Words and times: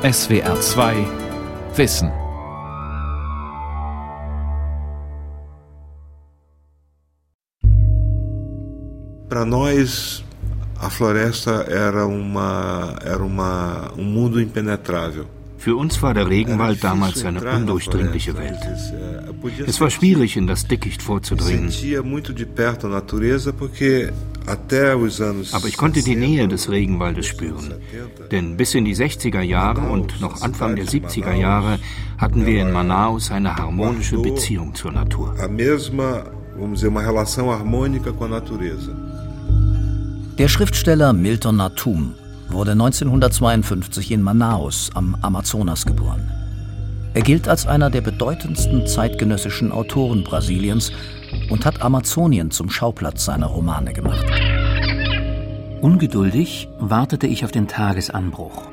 SWR 0.00 0.54
2 0.54 1.08
Wissen. 1.76 2.08
Para 9.28 9.44
nós, 9.44 10.24
a 10.80 10.88
floresta 10.88 11.66
era 11.68 12.06
uma 12.06 12.94
era 13.04 13.24
uma 13.24 13.92
um 13.98 14.04
mundo 14.04 14.40
impenetrável. 14.40 15.26
Für 15.58 15.76
uns 15.76 16.00
war 16.02 16.14
der 16.14 16.28
Regenwald 16.28 16.82
damals 16.84 17.24
eine 17.24 17.40
undurchdringliche 17.40 18.36
Welt. 18.36 18.58
Es 19.66 19.80
war 19.80 19.90
schwierig, 19.90 20.36
in 20.36 20.46
das 20.46 20.68
Dickicht 20.68 21.02
vorzudringen. 21.02 21.72
Aber 25.52 25.66
ich 25.66 25.76
konnte 25.76 26.02
die 26.02 26.16
Nähe 26.16 26.48
des 26.48 26.70
Regenwaldes 26.70 27.26
spüren. 27.26 27.74
Denn 28.30 28.56
bis 28.56 28.74
in 28.74 28.84
die 28.84 28.94
60er 28.94 29.42
Jahre 29.42 29.80
und 29.80 30.20
noch 30.20 30.40
Anfang 30.42 30.76
der 30.76 30.86
70er 30.86 31.34
Jahre 31.34 31.80
hatten 32.18 32.46
wir 32.46 32.62
in 32.62 32.72
Manaus 32.72 33.30
eine 33.30 33.56
harmonische 33.56 34.18
Beziehung 34.18 34.74
zur 34.74 34.92
Natur. 34.92 35.34
Der 40.38 40.48
Schriftsteller 40.48 41.12
Milton 41.12 41.56
Natum 41.56 42.14
wurde 42.50 42.72
1952 42.72 44.12
in 44.12 44.22
Manaus 44.22 44.90
am 44.94 45.16
Amazonas 45.22 45.86
geboren. 45.86 46.30
Er 47.14 47.22
gilt 47.22 47.48
als 47.48 47.66
einer 47.66 47.90
der 47.90 48.00
bedeutendsten 48.00 48.86
zeitgenössischen 48.86 49.72
Autoren 49.72 50.24
Brasiliens 50.24 50.92
und 51.50 51.64
hat 51.66 51.82
Amazonien 51.82 52.50
zum 52.50 52.70
Schauplatz 52.70 53.24
seiner 53.24 53.46
Romane 53.46 53.92
gemacht. 53.92 54.26
Ungeduldig 55.80 56.68
wartete 56.78 57.26
ich 57.26 57.44
auf 57.44 57.52
den 57.52 57.68
Tagesanbruch. 57.68 58.70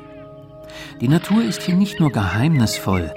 Die 1.00 1.08
Natur 1.08 1.44
ist 1.44 1.62
hier 1.62 1.74
nicht 1.74 2.00
nur 2.00 2.10
geheimnisvoll, 2.10 3.12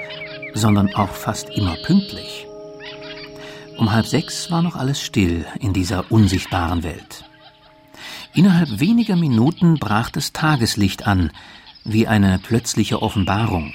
sondern 0.53 0.93
auch 0.95 1.11
fast 1.11 1.49
immer 1.49 1.75
pünktlich. 1.85 2.47
Um 3.77 3.93
halb 3.93 4.05
sechs 4.05 4.51
war 4.51 4.61
noch 4.61 4.75
alles 4.75 5.01
still 5.01 5.45
in 5.59 5.73
dieser 5.73 6.11
unsichtbaren 6.11 6.83
Welt. 6.83 7.28
Innerhalb 8.39 8.79
weniger 8.79 9.17
Minuten 9.17 9.79
brach 9.79 10.09
das 10.09 10.31
Tageslicht 10.31 11.05
an, 11.05 11.29
wie 11.83 12.07
eine 12.07 12.39
plötzliche 12.39 13.01
Offenbarung, 13.01 13.73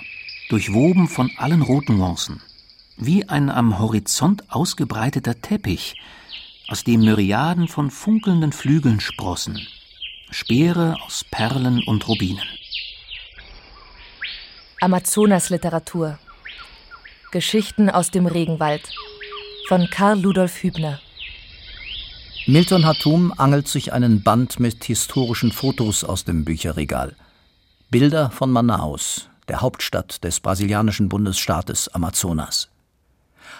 durchwoben 0.49 1.07
von 1.07 1.31
allen 1.37 1.61
Rotnuancen, 1.61 2.41
wie 2.97 3.29
ein 3.29 3.51
am 3.51 3.79
Horizont 3.79 4.51
ausgebreiteter 4.51 5.39
Teppich, 5.43 5.97
aus 6.67 6.83
dem 6.83 7.03
Myriaden 7.03 7.69
von 7.69 7.91
funkelnden 7.91 8.53
Flügeln 8.53 9.01
sprossen, 9.01 9.61
Speere 10.31 10.97
aus 11.05 11.27
Perlen 11.31 11.83
und 11.85 12.09
Rubinen. 12.09 12.49
Amazonas-Literatur. 14.81 16.19
Geschichten 17.33 17.91
aus 17.91 18.11
dem 18.11 18.25
Regenwald. 18.25 18.89
Von 19.69 19.91
Karl 19.91 20.19
Ludolf 20.23 20.63
Hübner 20.63 21.01
Milton 22.47 22.85
Hatum 22.85 23.33
angelt 23.39 23.69
sich 23.69 23.95
einen 23.95 24.23
Band 24.23 24.61
mit 24.61 24.85
historischen 24.85 25.51
Fotos 25.51 26.05
aus 26.05 26.25
dem 26.25 26.45
Bücherregal. 26.45 27.17
Bilder 27.89 28.31
von 28.31 28.51
Manaus, 28.51 29.31
der 29.49 29.63
Hauptstadt 29.63 30.23
des 30.23 30.41
brasilianischen 30.41 31.09
Bundesstaates 31.09 31.89
Amazonas. 31.89 32.69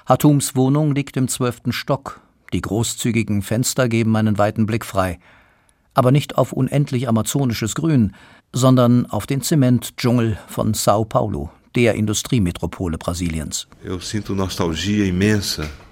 Hatums 0.05 0.55
Wohnung 0.55 0.95
liegt 0.95 1.17
im 1.17 1.29
zwölften 1.29 1.73
Stock. 1.73 2.21
Die 2.53 2.61
großzügigen 2.61 3.41
Fenster 3.41 3.89
geben 3.89 4.15
einen 4.17 4.37
weiten 4.37 4.67
Blick 4.67 4.85
frei. 4.85 5.19
Aber 5.95 6.13
nicht 6.13 6.37
auf 6.37 6.53
unendlich 6.53 7.09
amazonisches 7.09 7.75
Grün, 7.75 8.15
sondern 8.53 9.07
auf 9.07 9.25
den 9.25 9.41
Zementdschungel 9.41 10.37
von 10.47 10.75
Sao 10.75 11.07
Paulo, 11.07 11.51
der 11.77 11.95
Industriemetropole 11.95 12.99
Brasiliens. 12.99 13.67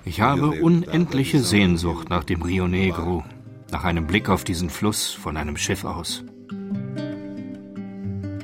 Ich 0.04 0.20
habe 0.20 0.62
unendliche 0.62 1.40
Sehnsucht 1.40 2.10
nach 2.10 2.24
dem 2.24 2.42
Rio 2.42 2.68
Negro, 2.68 3.24
nach 3.70 3.84
einem 3.84 4.06
Blick 4.06 4.28
auf 4.28 4.44
diesen 4.44 4.70
Fluss 4.70 5.10
von 5.10 5.36
einem 5.36 5.56
Schiff 5.56 5.84
aus. 5.84 6.24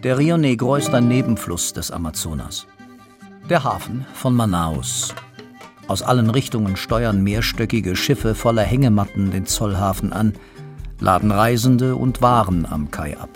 Der 0.02 0.18
Rio 0.18 0.36
Negro 0.36 0.76
ist 0.76 0.94
ein 0.94 1.08
Nebenfluss 1.08 1.72
des 1.72 1.90
Amazonas. 1.90 2.66
Der 3.50 3.64
Hafen 3.64 4.06
von 4.14 4.34
Manaus. 4.34 5.14
Aus 5.88 6.02
allen 6.02 6.30
Richtungen 6.30 6.76
steuern 6.76 7.22
mehrstöckige 7.22 7.96
Schiffe 7.96 8.34
voller 8.34 8.62
Hängematten 8.62 9.30
den 9.30 9.46
Zollhafen 9.46 10.12
an, 10.12 10.34
laden 11.00 11.30
Reisende 11.30 11.96
und 11.96 12.20
Waren 12.20 12.66
am 12.66 12.90
Kai 12.90 13.18
ab. 13.18 13.30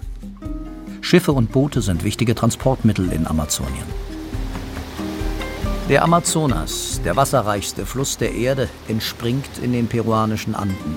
Schiffe 1.02 1.32
und 1.32 1.52
Boote 1.52 1.82
sind 1.82 2.04
wichtige 2.04 2.34
Transportmittel 2.34 3.12
in 3.12 3.26
Amazonien. 3.26 3.84
Der 5.88 6.04
Amazonas, 6.04 7.00
der 7.04 7.16
wasserreichste 7.16 7.84
Fluss 7.84 8.16
der 8.16 8.32
Erde, 8.32 8.68
entspringt 8.88 9.58
in 9.60 9.72
den 9.72 9.88
peruanischen 9.88 10.54
Anden. 10.54 10.96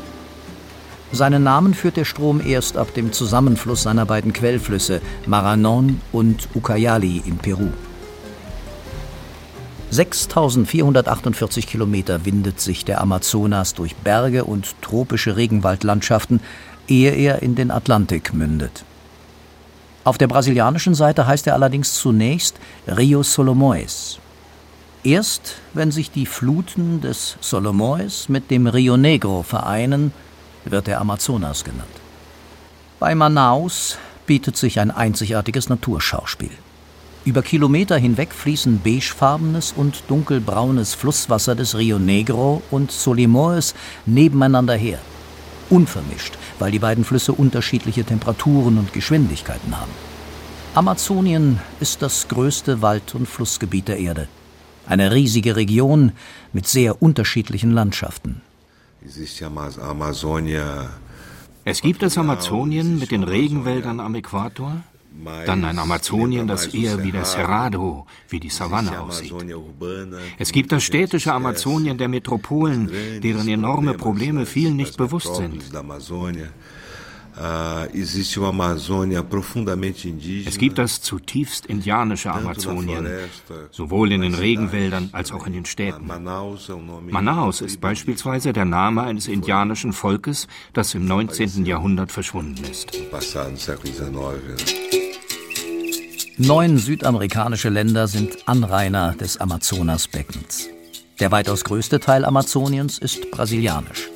Seinen 1.12 1.44
Namen 1.44 1.74
führt 1.74 1.98
der 1.98 2.06
Strom 2.06 2.40
erst 2.40 2.78
ab 2.78 2.94
dem 2.94 3.12
Zusammenfluss 3.12 3.84
seiner 3.84 4.06
beiden 4.06 4.32
Quellflüsse 4.32 5.02
Maranon 5.26 6.00
und 6.12 6.50
Ucayali 6.54 7.24
in 7.26 7.38
Peru. 7.38 7.70
6448 9.90 11.68
Kilometer 11.68 12.26
windet 12.26 12.60
sich 12.62 12.86
der 12.86 13.02
Amazonas 13.02 13.74
durch 13.74 13.96
Berge 13.96 14.44
und 14.44 14.76
tropische 14.82 15.36
Regenwaldlandschaften, 15.36 16.42
ehe 16.88 17.12
er 17.12 17.42
in 17.42 17.56
den 17.56 17.72
Atlantik 17.72 18.34
mündet. 18.34 18.86
Auf 20.06 20.20
der 20.20 20.28
brasilianischen 20.28 20.94
Seite 20.94 21.26
heißt 21.26 21.48
er 21.48 21.56
allerdings 21.56 21.96
zunächst 21.96 22.58
Rio 22.88 23.24
Solomoes. 23.24 24.20
Erst 25.04 25.56
wenn 25.74 25.92
sich 25.92 26.12
die 26.12 26.28
Fluten 26.28 27.02
des 27.02 27.38
Solomoes 27.42 28.30
mit 28.30 28.52
dem 28.52 28.68
Rio 28.68 28.98
Negro 28.98 29.42
vereinen, 29.42 30.14
wird 30.64 30.86
der 30.86 31.02
Amazonas 31.02 31.64
genannt. 31.64 31.90
Bei 33.00 33.16
Manaus 33.16 33.98
bietet 34.28 34.58
sich 34.58 34.80
ein 34.80 34.92
einzigartiges 34.92 35.70
Naturschauspiel. 35.70 36.52
Über 37.24 37.42
Kilometer 37.42 37.98
hinweg 37.98 38.32
fließen 38.32 38.82
beigefarbenes 38.84 39.74
und 39.76 40.04
dunkelbraunes 40.08 40.94
Flusswasser 40.94 41.56
des 41.56 41.76
Rio 41.76 41.98
Negro 41.98 42.62
und 42.70 42.92
Solimoes 42.92 43.74
nebeneinander 44.06 44.76
her. 44.76 45.00
Unvermischt, 45.70 46.38
weil 46.60 46.72
die 46.72 46.80
beiden 46.80 47.04
Flüsse 47.04 47.34
unterschiedliche 47.34 48.04
Temperaturen 48.04 48.78
und 48.78 48.94
Geschwindigkeiten 48.94 49.80
haben. 49.80 49.92
Amazonien 50.76 51.60
ist 51.80 52.02
das 52.02 52.28
größte 52.28 52.82
Wald- 52.82 53.16
und 53.16 53.28
Flussgebiet 53.28 53.88
der 53.88 53.98
Erde. 53.98 54.28
Eine 54.88 55.12
riesige 55.14 55.56
Region 55.56 56.12
mit 56.54 56.68
sehr 56.68 57.02
unterschiedlichen 57.02 57.72
Landschaften. 57.72 58.42
Es 61.64 61.82
gibt 61.82 62.04
das 62.04 62.18
Amazonien 62.18 63.00
mit 63.00 63.12
den 63.12 63.24
Regenwäldern 63.24 64.00
am 64.00 64.16
Äquator, 64.16 64.84
dann 65.46 65.66
ein 65.66 65.80
Amazonien, 65.80 66.48
das 66.48 66.68
eher 66.68 67.04
wie 67.04 67.12
der 67.12 67.26
Cerrado, 67.26 68.06
wie 68.30 68.40
die 68.40 68.50
Savanne 68.50 69.00
aussieht. 69.00 69.34
Es 70.38 70.52
gibt 70.52 70.72
das 70.72 70.84
städtische 70.84 71.34
Amazonien 71.34 71.98
der 71.98 72.08
Metropolen, 72.08 72.92
deren 73.22 73.48
enorme 73.48 73.94
Probleme 73.94 74.46
vielen 74.46 74.76
nicht 74.76 74.98
bewusst 74.98 75.36
sind. 75.36 75.64
Es 80.46 80.58
gibt 80.58 80.78
das 80.78 81.02
zutiefst 81.02 81.66
indianische 81.66 82.32
Amazonien, 82.32 83.08
sowohl 83.72 84.14
in 84.14 84.22
den 84.22 84.34
Regenwäldern 84.36 85.10
als 85.12 85.32
auch 85.32 85.46
in 85.46 85.54
den 85.54 85.66
Städten. 85.66 86.08
Manaus 86.08 87.62
ist 87.62 87.82
beispielsweise 87.82 88.54
der 88.54 88.66
Name 88.66 89.04
eines 89.04 89.28
indianischen 89.28 89.92
Volkes, 89.92 90.48
das 90.74 90.94
im 90.94 91.06
19. 91.06 91.66
Jahrhundert 91.66 92.12
verschwunden 92.12 92.64
ist. 92.64 92.92
Neun 96.38 96.78
südamerikanische 96.78 97.70
Länder 97.70 98.08
sind 98.08 98.48
Anrainer 98.48 99.14
des 99.14 99.38
Amazonasbeckens. 99.38 100.70
Der 101.20 101.32
weitaus 101.32 101.64
größte 101.64 102.00
Teil 102.02 102.26
Amazoniens 102.26 102.98
ist 102.98 103.32
brasilianisch. 103.32 104.10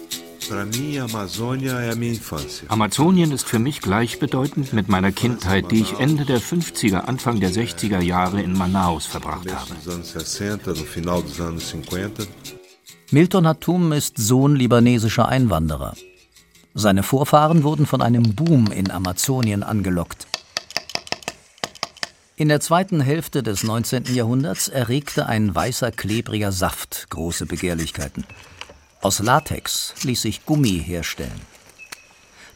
Amazonien 2.67 3.31
ist 3.31 3.47
für 3.47 3.59
mich 3.59 3.81
gleichbedeutend 3.81 4.73
mit 4.73 4.89
meiner 4.89 5.11
Kindheit, 5.11 5.71
die 5.71 5.81
ich 5.81 5.99
Ende 5.99 6.25
der 6.25 6.41
50er, 6.41 7.01
Anfang 7.01 7.39
der 7.39 7.51
60er 7.51 7.99
Jahre 7.99 8.41
in 8.41 8.53
Manaus 8.53 9.05
verbracht 9.05 9.47
habe. 9.53 9.75
Milton 13.11 13.47
Hatum 13.47 13.91
ist 13.91 14.17
Sohn 14.17 14.55
libanesischer 14.55 15.27
Einwanderer. 15.27 15.95
Seine 16.73 17.03
Vorfahren 17.03 17.63
wurden 17.63 17.85
von 17.85 18.01
einem 18.01 18.35
Boom 18.35 18.71
in 18.71 18.91
Amazonien 18.91 19.63
angelockt. 19.63 20.27
In 22.39 22.47
der 22.47 22.61
zweiten 22.61 23.01
Hälfte 23.01 23.43
des 23.43 23.63
19. 23.63 24.15
Jahrhunderts 24.15 24.69
erregte 24.69 25.25
ein 25.25 25.53
weißer, 25.53 25.91
klebriger 25.91 26.53
Saft 26.53 27.07
große 27.09 27.45
Begehrlichkeiten. 27.45 28.23
Aus 29.01 29.19
Latex 29.19 29.93
ließ 30.03 30.21
sich 30.23 30.45
Gummi 30.45 30.83
herstellen. 30.85 31.41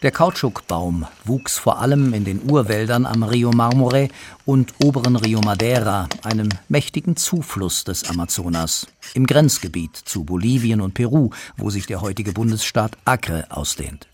Der 0.02 0.12
Kautschukbaum 0.12 1.08
wuchs 1.24 1.58
vor 1.58 1.80
allem 1.80 2.14
in 2.14 2.26
den 2.26 2.52
Urwäldern 2.52 3.06
am 3.06 3.24
Rio 3.24 3.52
Marmore 3.52 4.10
und 4.44 4.74
oberen 4.84 5.16
Rio 5.16 5.40
Madeira, 5.40 6.10
einem 6.24 6.50
mächtigen 6.68 7.16
Zufluss 7.16 7.86
des 7.86 8.10
Amazonas, 8.10 8.88
im 9.14 9.26
Grenzgebiet 9.26 9.96
zu 9.96 10.26
Bolivien 10.26 10.82
und 10.82 10.94
Peru, 10.94 11.30
wo 11.56 11.70
sich 11.70 11.86
der 11.86 12.02
heutige 12.02 12.34
Bundesstaat 12.34 12.98
Acre 13.06 13.46
ausdehnt. 13.50 14.10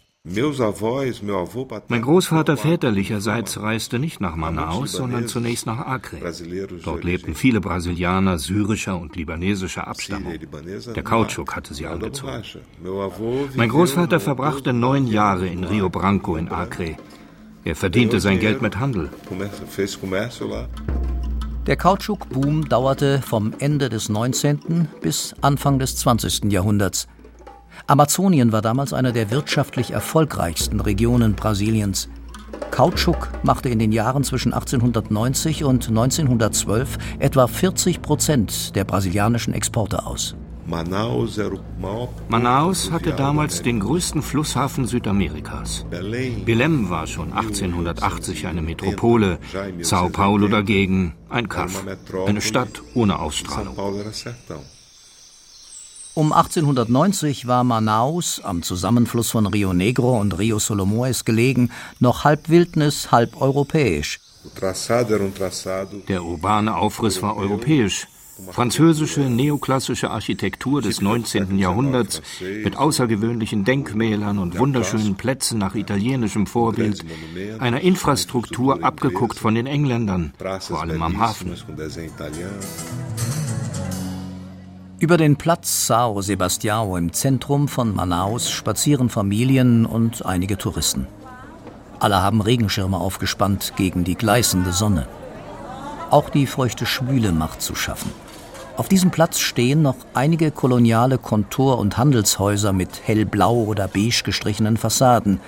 Mein 1.88 2.02
Großvater 2.02 2.58
väterlicherseits 2.58 3.62
reiste 3.62 4.00
nicht 4.00 4.20
nach 4.20 4.36
Manaus, 4.36 4.92
sondern 4.92 5.28
zunächst 5.28 5.66
nach 5.66 5.80
Acre. 5.80 6.18
Dort 6.84 7.06
lebten 7.06 7.36
viele 7.36 7.62
Brasilianer 7.62 8.38
syrischer 8.38 9.00
und 9.00 9.16
libanesischer 9.16 9.88
Abstammung. 9.88 10.34
Der 10.94 11.04
Kautschuk 11.04 11.56
hatte 11.56 11.74
sie 11.74 11.88
angezogen. 11.88 12.44
Mein 13.56 13.70
Großvater 13.70 14.20
verbrachte 14.20 14.74
neun 14.74 15.08
Jahre 15.08 15.48
in 15.48 15.64
Rio 15.64 15.90
Branco 15.90 16.36
in 16.36 16.50
Acre. 16.50 16.98
Er 17.64 17.76
verdiente 17.76 18.20
sein 18.20 18.40
Geld 18.40 18.62
mit 18.62 18.78
Handel. 18.78 19.10
Der 21.66 21.78
Kautschukboom 21.78 22.68
dauerte 22.68 23.22
vom 23.22 23.54
Ende 23.60 23.90
des 23.90 24.10
19. 24.10 24.90
bis 25.02 25.34
Anfang 25.40 25.80
des 25.80 25.96
20. 25.96 26.52
Jahrhunderts. 26.52 27.08
Amazonien 27.88 28.52
war 28.52 28.62
damals 28.62 28.94
eine 28.94 29.14
der 29.14 29.32
wirtschaftlich 29.32 29.92
erfolgreichsten 29.92 30.80
Regionen 30.80 31.36
Brasiliens. 31.36 32.10
Kautschuk 32.72 33.30
machte 33.44 33.70
in 33.70 33.80
den 33.80 33.92
Jahren 33.92 34.24
zwischen 34.24 34.54
1890 34.54 35.64
und 35.64 35.90
1912 35.90 36.98
etwa 37.20 37.48
40 37.48 38.02
Prozent 38.02 38.76
der 38.76 38.84
brasilianischen 38.84 39.54
Exporte 39.54 40.06
aus. 40.06 40.36
Manaus 42.30 42.92
hatte 42.92 43.14
damals 43.14 43.64
den 43.64 43.80
größten 43.80 44.22
Flusshafen 44.22 44.86
Südamerikas. 44.86 45.86
Belém 45.90 46.90
war 46.90 47.08
schon 47.08 47.34
1880 47.34 48.46
eine 48.46 48.62
Metropole, 48.62 49.40
Sao 49.82 50.10
Paulo 50.10 50.48
dagegen 50.48 51.16
ein 51.28 51.50
Kaff, 51.50 51.84
eine 52.28 52.42
Stadt 52.42 52.84
ohne 52.94 53.18
Ausstrahlung. 53.20 53.76
Um 56.16 56.34
1890 56.34 57.48
war 57.48 57.64
Manaus, 57.64 58.42
am 58.44 58.64
Zusammenfluss 58.64 59.30
von 59.32 59.46
Rio 59.46 59.74
Negro 59.74 60.20
und 60.20 60.38
Rio 60.38 60.60
Solomoes 60.60 61.24
gelegen, 61.24 61.72
noch 62.00 62.24
halb 62.24 62.50
Wildnis, 62.50 63.12
halb 63.12 63.40
europäisch. 63.40 64.20
Der 66.08 66.24
urbane 66.24 66.76
Aufriss 66.76 67.22
war 67.22 67.38
europäisch. 67.38 68.08
Französische 68.52 69.22
neoklassische 69.22 70.10
Architektur 70.10 70.82
des 70.82 71.02
19. 71.02 71.58
Jahrhunderts 71.60 72.22
mit 72.64 72.78
außergewöhnlichen 72.78 73.66
Denkmälern 73.66 74.40
und 74.40 74.58
wunderschönen 74.58 75.16
Plätzen 75.16 75.60
nach 75.60 75.76
italienischem 75.76 76.48
Vorbild, 76.48 77.06
einer 77.60 77.82
Infrastruktur 77.82 78.84
abgeguckt 78.84 79.38
von 79.38 79.56
den 79.56 79.68
Engländern, 79.68 80.34
vor 80.62 80.82
allem 80.82 81.04
am 81.04 81.20
Hafen. 81.20 81.54
Über 85.00 85.16
den 85.16 85.38
Platz 85.38 85.88
Sao 85.88 86.20
Sebastião 86.20 86.98
im 86.98 87.14
Zentrum 87.14 87.70
von 87.70 87.96
Manaus 87.96 88.50
spazieren 88.50 89.10
Familien 89.10 89.86
und 89.86 90.26
einige 90.26 90.58
Touristen. 90.58 91.08
Alle 92.00 92.22
haben 92.22 92.42
Regenschirme 92.42 92.98
aufgespannt 92.98 93.76
gegen 93.78 94.04
die 94.04 94.16
gleißende 94.16 94.74
Sonne. 94.74 95.08
Auch 96.10 96.30
die 96.30 96.46
feuchte 96.46 96.86
Schwüle 96.86 97.32
macht 97.32 97.62
zu 97.62 97.76
schaffen. 97.76 98.12
Auf 98.76 98.90
diesem 98.90 99.10
Platz 99.10 99.40
stehen 99.40 99.82
noch 99.82 99.96
einige 100.14 100.52
koloniale 100.52 101.18
Kontor- 101.18 101.80
und 101.80 101.98
Handelshäuser 101.98 102.74
mit 102.74 103.08
hellblau 103.08 103.56
oder 103.56 103.88
beige 103.88 104.24
gestrichenen 104.26 104.76
Fassaden. 104.76 105.40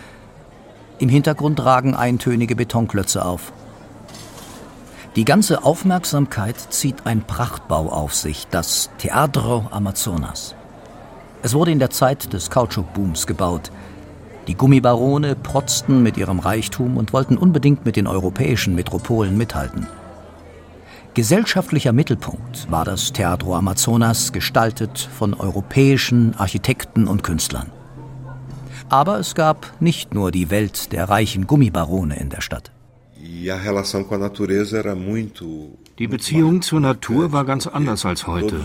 Im 0.97 1.09
Hintergrund 1.09 1.59
ragen 1.65 1.93
eintönige 1.93 2.55
Betonklötze 2.55 3.25
auf. 3.25 3.51
Die 5.17 5.25
ganze 5.25 5.65
Aufmerksamkeit 5.65 6.55
zieht 6.57 7.05
ein 7.05 7.23
Prachtbau 7.23 7.89
auf 7.89 8.15
sich, 8.15 8.47
das 8.49 8.89
Teatro 8.97 9.67
Amazonas. 9.69 10.55
Es 11.41 11.53
wurde 11.53 11.71
in 11.71 11.79
der 11.79 11.89
Zeit 11.89 12.31
des 12.31 12.49
Kautschukbooms 12.49 13.27
gebaut. 13.27 13.71
Die 14.47 14.55
Gummibarone 14.55 15.35
protzten 15.35 16.01
mit 16.01 16.15
ihrem 16.15 16.39
Reichtum 16.39 16.95
und 16.95 17.11
wollten 17.11 17.37
unbedingt 17.37 17.83
mit 17.83 17.97
den 17.97 18.07
europäischen 18.07 18.73
Metropolen 18.73 19.37
mithalten. 19.37 19.85
Gesellschaftlicher 21.13 21.91
Mittelpunkt 21.91 22.71
war 22.71 22.85
das 22.85 23.11
Teatro 23.11 23.53
Amazonas, 23.57 24.31
gestaltet 24.31 24.97
von 24.97 25.33
europäischen 25.33 26.35
Architekten 26.37 27.09
und 27.09 27.21
Künstlern. 27.21 27.69
Aber 28.87 29.19
es 29.19 29.35
gab 29.35 29.73
nicht 29.81 30.13
nur 30.13 30.31
die 30.31 30.49
Welt 30.49 30.93
der 30.93 31.09
reichen 31.09 31.47
Gummibarone 31.47 32.15
in 32.17 32.29
der 32.29 32.39
Stadt. 32.39 32.71
Die 35.99 36.07
Beziehung 36.07 36.61
zur 36.61 36.79
Natur 36.79 37.31
war 37.31 37.45
ganz 37.45 37.67
anders 37.67 38.05
als 38.05 38.25
heute, 38.25 38.59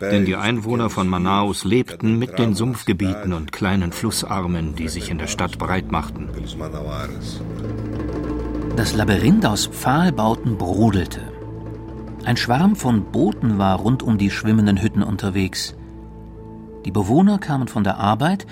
denn 0.00 0.24
die 0.24 0.34
Einwohner 0.34 0.90
von 0.90 1.06
Manaus 1.08 1.64
lebten 1.64 2.18
mit 2.18 2.38
den 2.38 2.54
Sumpfgebieten 2.54 3.32
und 3.32 3.52
kleinen 3.52 3.92
Flussarmen, 3.92 4.74
die 4.74 4.88
sich 4.88 5.10
in 5.10 5.18
der 5.18 5.28
Stadt 5.28 5.58
breit 5.58 5.92
machten. 5.92 6.28
Das 8.76 8.94
Labyrinth 8.94 9.46
aus 9.46 9.66
Pfahlbauten 9.66 10.58
brodelte. 10.58 11.20
Ein 12.24 12.36
Schwarm 12.36 12.74
von 12.74 13.12
Booten 13.12 13.56
war 13.56 13.78
rund 13.78 14.02
um 14.02 14.18
die 14.18 14.30
schwimmenden 14.30 14.82
Hütten 14.82 15.04
unterwegs. 15.04 15.76
Die 16.84 16.90
Bewohner 16.90 17.38
kamen 17.38 17.68
von 17.68 17.84
der 17.84 17.98
Arbeit, 17.98 18.46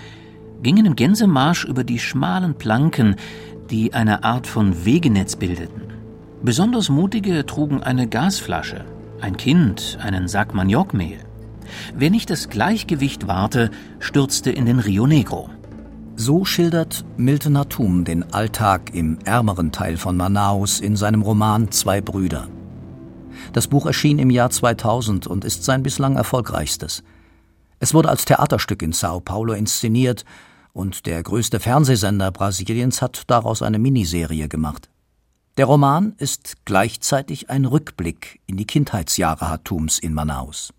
gingen 0.63 0.87
im 0.87 0.97
Gänsemarsch 0.97 1.65
über 1.65 1.83
die 1.85 1.99
schmalen 1.99 2.55
Planken, 2.55 3.17
die 3.71 3.95
eine 3.95 4.25
Art 4.25 4.47
von 4.47 4.85
Wegenetz 4.85 5.37
bildeten. 5.37 5.83
Besonders 6.43 6.89
mutige 6.89 7.47
trugen 7.47 7.83
eine 7.83 8.07
Gasflasche, 8.07 8.85
ein 9.21 9.37
Kind 9.37 9.99
einen 10.03 10.29
Sack 10.29 10.55
Maniokmehl. 10.55 11.19
Wer 11.95 12.11
nicht 12.11 12.31
das 12.31 12.51
Gleichgewicht 12.51 13.27
wahrte, 13.27 13.71
stürzte 13.99 14.51
in 14.51 14.67
den 14.67 14.79
Rio 14.79 15.07
Negro. 15.07 15.49
So 16.17 16.45
schildert 16.45 17.05
Milton 17.17 17.59
Hatum 17.59 18.05
den 18.05 18.33
Alltag 18.33 18.95
im 18.95 19.19
ärmeren 19.25 19.73
Teil 19.73 19.97
von 19.97 20.17
Manaus 20.17 20.81
in 20.81 20.97
seinem 20.97 21.23
Roman 21.23 21.71
Zwei 21.71 22.01
Brüder. 22.01 22.49
Das 23.53 23.67
Buch 23.67 23.87
erschien 23.87 24.19
im 24.19 24.31
Jahr 24.31 24.51
2000 24.51 25.27
und 25.27 25.45
ist 25.45 25.65
sein 25.65 25.83
bislang 25.83 26.17
erfolgreichstes. 26.17 27.03
Es 27.81 27.95
wurde 27.95 28.11
als 28.11 28.25
Theaterstück 28.25 28.83
in 28.83 28.93
Sao 28.93 29.21
Paulo 29.21 29.55
inszeniert 29.55 30.25
und 30.75 31.07
der 31.07 31.23
größte 31.23 31.61
Fernsehsender 31.61 32.31
Brasiliens 32.31 33.01
hat 33.01 33.23
daraus 33.29 33.63
eine 33.63 33.79
Miniserie 33.79 34.49
gemacht. 34.49 34.91
Der 35.57 35.67
Roman 35.67 36.15
ist 36.19 36.67
gleichzeitig 36.67 37.49
ein 37.49 37.65
Rückblick 37.65 38.41
in 38.47 38.57
die 38.57 38.67
Kindheitsjahre 38.67 39.49
Hatums 39.49 39.99
in 39.99 40.13
Manaus. 40.13 40.75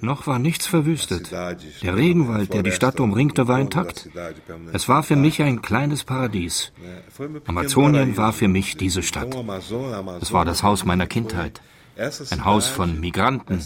Noch 0.00 0.26
war 0.26 0.38
nichts 0.38 0.66
verwüstet. 0.66 1.32
Der 1.32 1.96
Regenwald, 1.96 2.52
der 2.52 2.62
die 2.62 2.72
Stadt 2.72 3.00
umringte, 3.00 3.48
war 3.48 3.58
intakt. 3.58 4.10
Es 4.72 4.88
war 4.88 5.02
für 5.02 5.16
mich 5.16 5.42
ein 5.42 5.62
kleines 5.62 6.04
Paradies. 6.04 6.72
Amazonien 7.46 8.16
war 8.16 8.32
für 8.32 8.48
mich 8.48 8.76
diese 8.76 9.02
Stadt. 9.02 9.34
Es 10.20 10.32
war 10.32 10.44
das 10.44 10.62
Haus 10.62 10.84
meiner 10.84 11.06
Kindheit. 11.06 11.60
Ein 11.96 12.44
Haus 12.44 12.66
von 12.66 12.98
Migranten, 12.98 13.64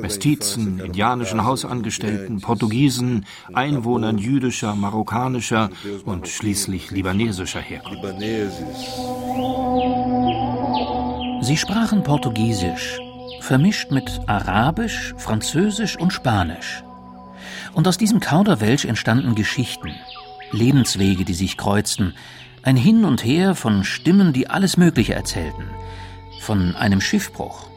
Mestizen, 0.00 0.78
indianischen 0.78 1.44
Hausangestellten, 1.44 2.40
Portugiesen, 2.40 3.26
Einwohnern 3.52 4.16
jüdischer, 4.16 4.76
marokkanischer 4.76 5.70
und 6.04 6.28
schließlich 6.28 6.92
libanesischer 6.92 7.60
Herkunft. 7.60 8.20
Sie 11.40 11.56
sprachen 11.56 12.04
Portugiesisch, 12.04 13.00
vermischt 13.40 13.90
mit 13.90 14.20
Arabisch, 14.28 15.12
Französisch 15.18 15.98
und 15.98 16.12
Spanisch. 16.12 16.84
Und 17.72 17.88
aus 17.88 17.98
diesem 17.98 18.20
Kauderwelsch 18.20 18.84
entstanden 18.84 19.34
Geschichten, 19.34 19.90
Lebenswege, 20.52 21.24
die 21.24 21.34
sich 21.34 21.56
kreuzten, 21.56 22.14
ein 22.62 22.76
Hin 22.76 23.04
und 23.04 23.24
Her 23.24 23.56
von 23.56 23.82
Stimmen, 23.82 24.32
die 24.32 24.48
alles 24.48 24.76
Mögliche 24.76 25.14
erzählten– 25.14 25.64
von 26.44 26.76
einem 26.76 27.00
Schiffbruch, 27.00 27.68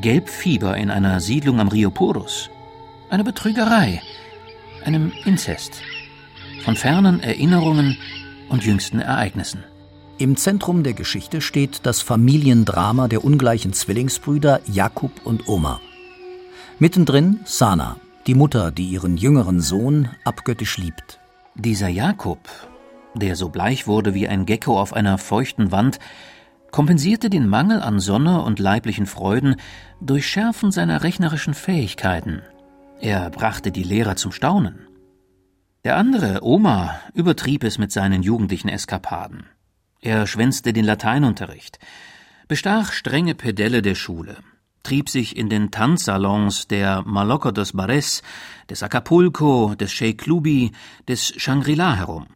Gelbfieber 0.00 0.76
in 0.76 0.90
einer 0.90 1.18
Siedlung 1.18 1.58
am 1.58 1.66
Rio 1.66 1.90
Purus, 1.90 2.48
einer 3.10 3.24
Betrügerei, 3.24 4.00
einem 4.84 5.12
Inzest, 5.24 5.82
von 6.62 6.76
fernen 6.76 7.20
Erinnerungen 7.20 7.98
und 8.48 8.64
jüngsten 8.64 9.00
Ereignissen. 9.00 9.64
Im 10.16 10.36
Zentrum 10.36 10.84
der 10.84 10.94
Geschichte 10.94 11.40
steht 11.40 11.80
das 11.82 12.00
Familiendrama 12.00 13.08
der 13.08 13.24
ungleichen 13.24 13.72
Zwillingsbrüder 13.72 14.60
Jakub 14.72 15.12
und 15.24 15.48
Oma. 15.48 15.80
Mittendrin 16.78 17.40
Sana, 17.44 17.96
die 18.28 18.34
Mutter, 18.34 18.70
die 18.70 18.88
ihren 18.88 19.16
jüngeren 19.16 19.60
Sohn 19.60 20.08
abgöttisch 20.24 20.78
liebt. 20.78 21.18
Dieser 21.56 21.88
Jakub, 21.88 22.48
der 23.14 23.34
so 23.34 23.48
bleich 23.48 23.88
wurde 23.88 24.14
wie 24.14 24.28
ein 24.28 24.46
Gecko 24.46 24.80
auf 24.80 24.92
einer 24.92 25.18
feuchten 25.18 25.72
Wand, 25.72 25.98
kompensierte 26.70 27.30
den 27.30 27.48
Mangel 27.48 27.80
an 27.80 28.00
Sonne 28.00 28.42
und 28.42 28.58
leiblichen 28.58 29.06
Freuden 29.06 29.56
durch 30.00 30.26
Schärfen 30.26 30.70
seiner 30.70 31.02
rechnerischen 31.02 31.54
Fähigkeiten. 31.54 32.42
Er 33.00 33.30
brachte 33.30 33.70
die 33.72 33.82
Lehrer 33.82 34.16
zum 34.16 34.32
Staunen. 34.32 34.86
Der 35.84 35.96
andere, 35.96 36.40
Oma, 36.42 37.00
übertrieb 37.14 37.64
es 37.64 37.78
mit 37.78 37.92
seinen 37.92 38.22
jugendlichen 38.22 38.68
Eskapaden. 38.68 39.46
Er 40.00 40.26
schwänzte 40.26 40.72
den 40.72 40.84
Lateinunterricht, 40.84 41.78
bestach 42.46 42.92
strenge 42.92 43.34
Pedelle 43.34 43.82
der 43.82 43.94
Schule, 43.94 44.36
trieb 44.82 45.08
sich 45.08 45.36
in 45.36 45.48
den 45.48 45.70
Tanzsalons 45.70 46.68
der 46.68 47.02
Malocca 47.06 47.52
dos 47.52 47.72
Bares, 47.72 48.22
des 48.70 48.82
Acapulco, 48.82 49.74
des 49.74 49.92
Sheikh 49.92 50.26
Lubi, 50.26 50.72
des 51.06 51.34
Shangri-La 51.36 51.96
herum. 51.96 52.26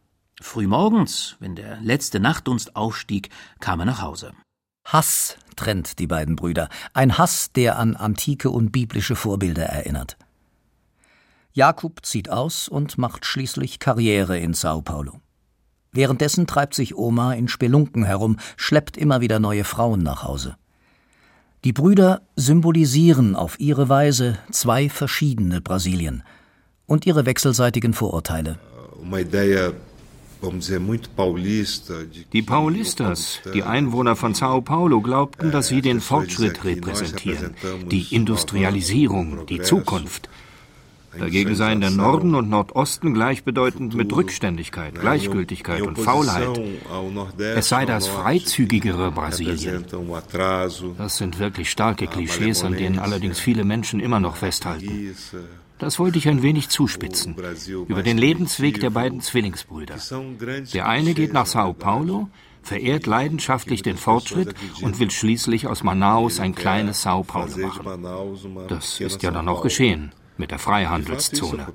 Frühmorgens, 0.43 1.37
wenn 1.39 1.55
der 1.55 1.79
letzte 1.81 2.19
Nachtdunst 2.19 2.75
aufstieg, 2.75 3.29
kam 3.59 3.79
er 3.79 3.85
nach 3.85 4.01
Hause. 4.01 4.33
Hass 4.85 5.37
trennt 5.55 5.99
die 5.99 6.05
beiden 6.05 6.35
Brüder, 6.35 6.69
ein 6.93 7.17
Hass, 7.17 7.53
der 7.53 7.79
an 7.79 7.95
antike 7.95 8.49
und 8.49 8.71
biblische 8.71 9.15
Vorbilder 9.15 9.63
erinnert. 9.63 10.17
Jakob 11.53 12.05
zieht 12.05 12.29
aus 12.29 12.67
und 12.67 12.97
macht 12.97 13.25
schließlich 13.25 13.79
Karriere 13.79 14.37
in 14.37 14.53
Sao 14.53 14.81
Paulo. 14.81 15.21
Währenddessen 15.91 16.45
treibt 16.45 16.73
sich 16.73 16.95
Oma 16.95 17.33
in 17.33 17.47
Spelunken 17.47 18.03
herum, 18.03 18.37
schleppt 18.57 18.97
immer 18.97 19.21
wieder 19.21 19.39
neue 19.39 19.63
Frauen 19.63 20.03
nach 20.03 20.23
Hause. 20.23 20.57
Die 21.63 21.73
Brüder 21.73 22.21
symbolisieren 22.35 23.35
auf 23.35 23.59
ihre 23.59 23.87
Weise 23.87 24.37
zwei 24.51 24.89
verschiedene 24.89 25.61
Brasilien 25.61 26.23
und 26.85 27.05
ihre 27.05 27.25
wechselseitigen 27.25 27.93
Vorurteile. 27.93 28.59
Die 32.33 32.41
Paulistas, 32.41 33.39
die 33.53 33.63
Einwohner 33.63 34.15
von 34.15 34.33
Sao 34.33 34.61
Paulo, 34.61 35.01
glaubten, 35.01 35.51
dass 35.51 35.67
sie 35.67 35.81
den 35.81 36.01
Fortschritt 36.01 36.63
repräsentieren, 36.63 37.55
die 37.89 38.13
Industrialisierung, 38.13 39.45
die 39.47 39.61
Zukunft. 39.61 40.29
Dagegen 41.17 41.55
seien 41.55 41.79
der 41.81 41.91
Norden 41.91 42.33
und 42.35 42.49
Nordosten 42.49 43.13
gleichbedeutend 43.13 43.93
mit 43.93 44.11
Rückständigkeit, 44.13 44.99
Gleichgültigkeit 44.99 45.81
und 45.81 45.99
Faulheit. 45.99 46.59
Es 47.37 47.69
sei 47.69 47.85
das 47.85 48.07
freizügigere 48.07 49.11
Brasilien. 49.11 49.85
Das 50.97 51.17
sind 51.17 51.39
wirklich 51.39 51.69
starke 51.69 52.07
Klischees, 52.07 52.63
an 52.63 52.73
denen 52.73 52.99
allerdings 52.99 53.39
viele 53.39 53.63
Menschen 53.63 53.99
immer 53.99 54.19
noch 54.19 54.37
festhalten. 54.37 55.15
Das 55.83 55.99
wollte 55.99 56.17
ich 56.17 56.29
ein 56.29 56.41
wenig 56.41 56.69
zuspitzen. 56.69 57.35
Über 57.89 58.03
den 58.03 58.17
Lebensweg 58.17 58.79
der 58.79 58.89
beiden 58.89 59.19
Zwillingsbrüder. 59.19 59.95
Der 60.73 60.87
eine 60.87 61.13
geht 61.13 61.33
nach 61.33 61.45
Sao 61.45 61.73
Paulo, 61.73 62.29
verehrt 62.61 63.05
leidenschaftlich 63.05 63.81
den 63.81 63.97
Fortschritt 63.97 64.55
und 64.81 65.01
will 65.01 65.11
schließlich 65.11 65.67
aus 65.67 65.83
Manaus 65.83 66.39
ein 66.39 66.55
kleines 66.55 67.01
Sao 67.01 67.23
Paulo 67.23 67.57
machen. 67.57 68.07
Das 68.69 69.01
ist 69.01 69.23
ja 69.23 69.31
dann 69.31 69.49
auch 69.49 69.61
geschehen 69.61 70.13
mit 70.37 70.51
der 70.51 70.59
Freihandelszone. 70.59 71.67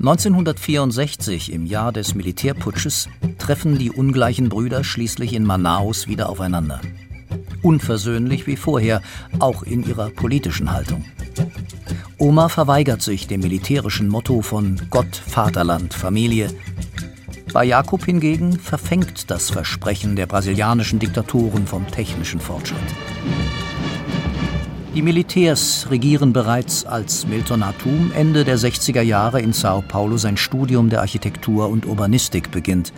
1964, 0.00 1.52
im 1.52 1.64
Jahr 1.64 1.92
des 1.92 2.16
Militärputsches, 2.16 3.08
treffen 3.38 3.78
die 3.78 3.92
ungleichen 3.92 4.48
Brüder 4.48 4.82
schließlich 4.82 5.32
in 5.32 5.44
Manaus 5.44 6.08
wieder 6.08 6.28
aufeinander. 6.28 6.80
Unversöhnlich 7.64 8.46
wie 8.46 8.56
vorher, 8.56 9.00
auch 9.38 9.62
in 9.62 9.88
ihrer 9.88 10.10
politischen 10.10 10.70
Haltung. 10.70 11.02
Oma 12.18 12.50
verweigert 12.50 13.00
sich 13.00 13.26
dem 13.26 13.40
militärischen 13.40 14.08
Motto 14.08 14.42
von 14.42 14.78
Gott, 14.90 15.16
Vaterland, 15.16 15.94
Familie. 15.94 16.48
Bei 17.54 17.64
Jakob 17.64 18.04
hingegen 18.04 18.58
verfängt 18.58 19.30
das 19.30 19.48
Versprechen 19.48 20.14
der 20.14 20.26
brasilianischen 20.26 20.98
Diktatoren 20.98 21.66
vom 21.66 21.90
technischen 21.90 22.38
Fortschritt. 22.38 22.78
Die 24.94 25.00
Militärs 25.00 25.86
regieren 25.90 26.34
bereits, 26.34 26.84
als 26.84 27.26
Milton 27.26 27.64
Hatum 27.64 28.12
Ende 28.14 28.44
der 28.44 28.58
60er 28.58 29.00
Jahre 29.00 29.40
in 29.40 29.54
Sao 29.54 29.80
Paulo 29.80 30.18
sein 30.18 30.36
Studium 30.36 30.90
der 30.90 31.00
Architektur 31.00 31.70
und 31.70 31.86
Urbanistik 31.86 32.50
beginnt. 32.50 32.92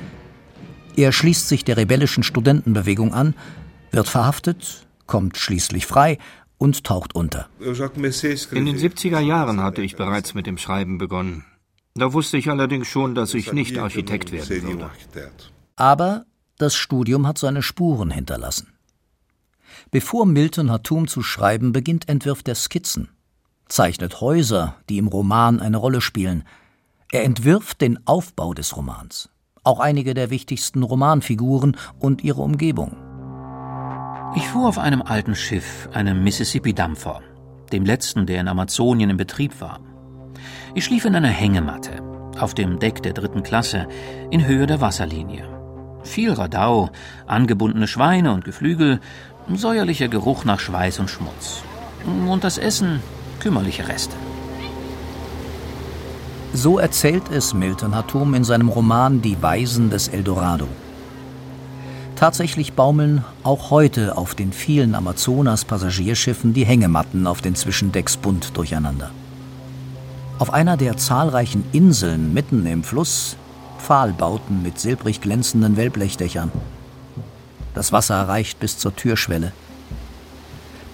Er 0.96 1.12
schließt 1.12 1.48
sich 1.48 1.64
der 1.64 1.76
rebellischen 1.76 2.24
Studentenbewegung 2.24 3.14
an, 3.14 3.34
wird 3.96 4.08
verhaftet, 4.08 4.86
kommt 5.06 5.36
schließlich 5.36 5.86
frei 5.86 6.18
und 6.58 6.84
taucht 6.84 7.14
unter. 7.14 7.48
In 7.58 8.66
den 8.66 8.78
70er 8.78 9.20
Jahren 9.20 9.62
hatte 9.62 9.82
ich 9.82 9.96
bereits 9.96 10.34
mit 10.34 10.46
dem 10.46 10.58
Schreiben 10.58 10.98
begonnen. 10.98 11.44
Da 11.94 12.12
wusste 12.12 12.36
ich 12.36 12.50
allerdings 12.50 12.86
schon, 12.86 13.14
dass 13.14 13.34
ich 13.34 13.52
nicht 13.52 13.78
Architekt 13.78 14.30
werden 14.30 14.62
würde. 14.62 14.90
Aber 15.76 16.26
das 16.58 16.74
Studium 16.74 17.26
hat 17.26 17.38
seine 17.38 17.62
Spuren 17.62 18.10
hinterlassen. 18.10 18.68
Bevor 19.90 20.26
Milton 20.26 20.70
Hatum 20.70 21.08
zu 21.08 21.22
schreiben 21.22 21.72
beginnt, 21.72 22.08
entwirft 22.08 22.48
er 22.48 22.54
Skizzen, 22.54 23.08
zeichnet 23.68 24.20
Häuser, 24.20 24.76
die 24.88 24.98
im 24.98 25.06
Roman 25.08 25.60
eine 25.60 25.76
Rolle 25.76 26.00
spielen. 26.00 26.44
Er 27.12 27.24
entwirft 27.24 27.80
den 27.80 28.06
Aufbau 28.06 28.52
des 28.52 28.76
Romans, 28.76 29.30
auch 29.64 29.80
einige 29.80 30.12
der 30.12 30.30
wichtigsten 30.30 30.82
Romanfiguren 30.82 31.76
und 31.98 32.24
ihre 32.24 32.42
Umgebung. 32.42 33.05
Ich 34.36 34.48
fuhr 34.48 34.68
auf 34.68 34.78
einem 34.78 35.00
alten 35.00 35.34
Schiff, 35.34 35.88
einem 35.94 36.22
Mississippi-Dampfer, 36.22 37.22
dem 37.72 37.86
letzten, 37.86 38.26
der 38.26 38.42
in 38.42 38.48
Amazonien 38.48 39.08
in 39.08 39.16
Betrieb 39.16 39.62
war. 39.62 39.80
Ich 40.74 40.84
schlief 40.84 41.06
in 41.06 41.16
einer 41.16 41.28
Hängematte, 41.28 42.02
auf 42.38 42.52
dem 42.52 42.78
Deck 42.78 43.02
der 43.02 43.14
dritten 43.14 43.42
Klasse, 43.42 43.88
in 44.30 44.46
Höhe 44.46 44.66
der 44.66 44.82
Wasserlinie. 44.82 45.48
Viel 46.02 46.34
Radau, 46.34 46.90
angebundene 47.26 47.88
Schweine 47.88 48.34
und 48.34 48.44
Geflügel, 48.44 49.00
säuerlicher 49.54 50.08
Geruch 50.08 50.44
nach 50.44 50.60
Schweiß 50.60 50.98
und 50.98 51.08
Schmutz. 51.08 51.62
Und 52.04 52.44
das 52.44 52.58
Essen 52.58 53.00
kümmerliche 53.40 53.88
Reste. 53.88 54.16
So 56.52 56.78
erzählt 56.78 57.30
es 57.32 57.54
Milton 57.54 57.94
Hatum 57.94 58.34
in 58.34 58.44
seinem 58.44 58.68
Roman 58.68 59.22
Die 59.22 59.42
Weisen 59.42 59.88
des 59.88 60.08
Eldorado. 60.08 60.68
Tatsächlich 62.16 62.72
baumeln 62.72 63.24
auch 63.42 63.70
heute 63.70 64.16
auf 64.16 64.34
den 64.34 64.50
vielen 64.50 64.94
Amazonas-Passagierschiffen 64.94 66.54
die 66.54 66.64
Hängematten 66.64 67.26
auf 67.26 67.42
den 67.42 67.54
Zwischendecks 67.54 68.16
bunt 68.16 68.56
durcheinander. 68.56 69.10
Auf 70.38 70.50
einer 70.52 70.78
der 70.78 70.96
zahlreichen 70.96 71.64
Inseln 71.72 72.32
mitten 72.32 72.64
im 72.64 72.84
Fluss 72.84 73.36
Pfahlbauten 73.78 74.62
mit 74.62 74.80
silbrig 74.80 75.20
glänzenden 75.20 75.76
Wellblechdächern. 75.76 76.50
Das 77.74 77.92
Wasser 77.92 78.26
reicht 78.26 78.60
bis 78.60 78.78
zur 78.78 78.96
Türschwelle. 78.96 79.52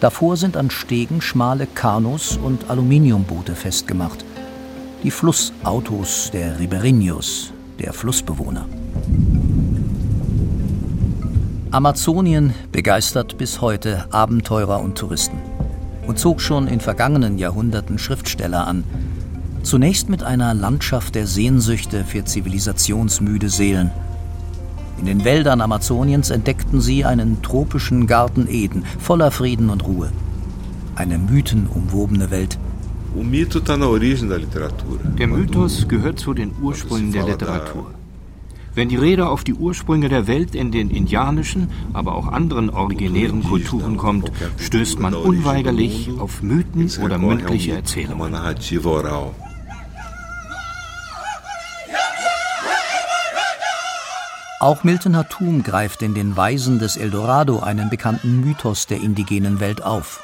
Davor 0.00 0.36
sind 0.36 0.56
an 0.56 0.70
Stegen 0.70 1.20
schmale 1.20 1.68
Kanus 1.68 2.36
und 2.36 2.68
Aluminiumboote 2.68 3.54
festgemacht. 3.54 4.24
Die 5.04 5.12
Flussautos 5.12 6.32
der 6.32 6.58
Riberinos, 6.58 7.52
der 7.78 7.92
Flussbewohner. 7.92 8.66
Amazonien 11.72 12.54
begeistert 12.70 13.38
bis 13.38 13.60
heute 13.60 14.06
Abenteurer 14.12 14.80
und 14.80 14.96
Touristen 14.96 15.38
und 16.06 16.18
zog 16.18 16.40
schon 16.40 16.68
in 16.68 16.80
vergangenen 16.80 17.38
Jahrhunderten 17.38 17.98
Schriftsteller 17.98 18.66
an. 18.66 18.84
Zunächst 19.62 20.08
mit 20.08 20.22
einer 20.22 20.54
Landschaft 20.54 21.14
der 21.14 21.26
Sehnsüchte 21.26 22.04
für 22.04 22.24
zivilisationsmüde 22.24 23.48
Seelen– 23.48 23.90
in 25.02 25.06
den 25.06 25.24
Wäldern 25.24 25.60
Amazoniens 25.60 26.30
entdeckten 26.30 26.80
sie 26.80 27.04
einen 27.04 27.42
tropischen 27.42 28.06
Garten 28.06 28.46
Eden, 28.48 28.84
voller 29.00 29.32
Frieden 29.32 29.68
und 29.68 29.84
Ruhe. 29.84 30.12
Eine 30.94 31.18
mythenumwobene 31.18 32.30
Welt. 32.30 32.56
Der 35.18 35.26
Mythos 35.26 35.88
gehört 35.88 36.20
zu 36.20 36.34
den 36.34 36.52
Ursprüngen 36.62 37.10
der 37.10 37.26
Literatur. 37.26 37.90
Wenn 38.74 38.88
die 38.88 38.96
Rede 38.96 39.28
auf 39.28 39.44
die 39.44 39.54
Ursprünge 39.54 40.08
der 40.08 40.26
Welt 40.26 40.54
in 40.54 40.72
den 40.72 40.90
indianischen, 40.90 41.70
aber 41.92 42.14
auch 42.14 42.28
anderen 42.28 42.70
originären 42.70 43.42
Kulturen 43.42 43.98
kommt, 43.98 44.32
stößt 44.56 44.98
man 44.98 45.14
unweigerlich 45.14 46.10
auf 46.18 46.42
Mythen 46.42 46.90
oder 47.02 47.18
mündliche 47.18 47.72
Erzählungen. 47.72 48.34
Auch 54.60 54.84
Milton 54.84 55.16
Hatum 55.16 55.64
greift 55.64 56.02
in 56.02 56.14
den 56.14 56.36
Weisen 56.36 56.78
des 56.78 56.96
Eldorado 56.96 57.58
einen 57.58 57.90
bekannten 57.90 58.40
Mythos 58.40 58.86
der 58.86 59.00
indigenen 59.00 59.58
Welt 59.58 59.82
auf. 59.82 60.22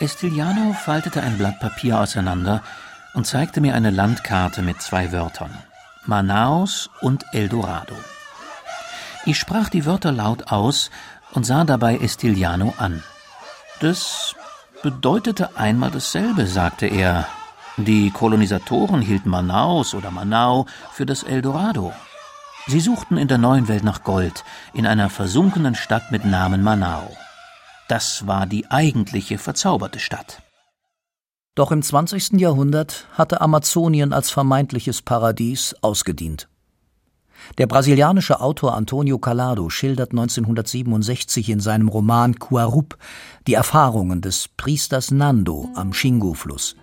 Estiliano 0.00 0.72
faltete 0.72 1.22
ein 1.22 1.38
Blatt 1.38 1.60
Papier 1.60 2.00
auseinander 2.00 2.62
und 3.12 3.26
zeigte 3.26 3.60
mir 3.60 3.74
eine 3.74 3.90
Landkarte 3.90 4.62
mit 4.62 4.80
zwei 4.80 5.12
Wörtern: 5.12 5.50
Manaus 6.06 6.90
und 7.00 7.24
Eldorado. 7.32 7.94
Ich 9.24 9.38
sprach 9.38 9.68
die 9.68 9.86
Wörter 9.86 10.12
laut 10.12 10.52
aus 10.52 10.90
und 11.32 11.44
sah 11.44 11.64
dabei 11.64 11.98
Estiliano 11.98 12.74
an. 12.78 13.02
Das 13.80 14.34
bedeutete 14.82 15.56
einmal 15.56 15.90
dasselbe, 15.90 16.46
sagte 16.46 16.86
er. 16.86 17.26
Die 17.76 18.10
Kolonisatoren 18.10 19.02
hielten 19.02 19.28
Manaus 19.28 19.94
oder 19.94 20.10
Manau 20.10 20.66
für 20.92 21.04
das 21.04 21.22
Eldorado. 21.24 21.92
Sie 22.68 22.80
suchten 22.80 23.16
in 23.16 23.28
der 23.28 23.38
neuen 23.38 23.68
Welt 23.68 23.84
nach 23.84 24.02
Gold, 24.02 24.44
in 24.72 24.86
einer 24.86 25.10
versunkenen 25.10 25.74
Stadt 25.74 26.10
mit 26.10 26.24
Namen 26.24 26.62
Manao. 26.62 27.16
Das 27.88 28.26
war 28.26 28.46
die 28.46 28.70
eigentliche 28.70 29.38
verzauberte 29.38 30.00
Stadt. 30.00 30.42
Doch 31.56 31.72
im 31.72 31.80
20. 31.80 32.38
Jahrhundert 32.38 33.08
hatte 33.12 33.40
Amazonien 33.40 34.12
als 34.12 34.30
vermeintliches 34.30 35.00
Paradies 35.00 35.74
ausgedient. 35.80 36.48
Der 37.56 37.66
brasilianische 37.66 38.40
Autor 38.40 38.74
Antonio 38.74 39.18
Calado 39.18 39.70
schildert 39.70 40.10
1967 40.10 41.48
in 41.48 41.60
seinem 41.60 41.88
Roman 41.88 42.34
Cuarup 42.38 42.98
die 43.46 43.54
Erfahrungen 43.54 44.20
des 44.20 44.48
Priesters 44.56 45.10
Nando 45.10 45.70
am 45.74 45.92
Xingu-Fluss. 45.92 46.76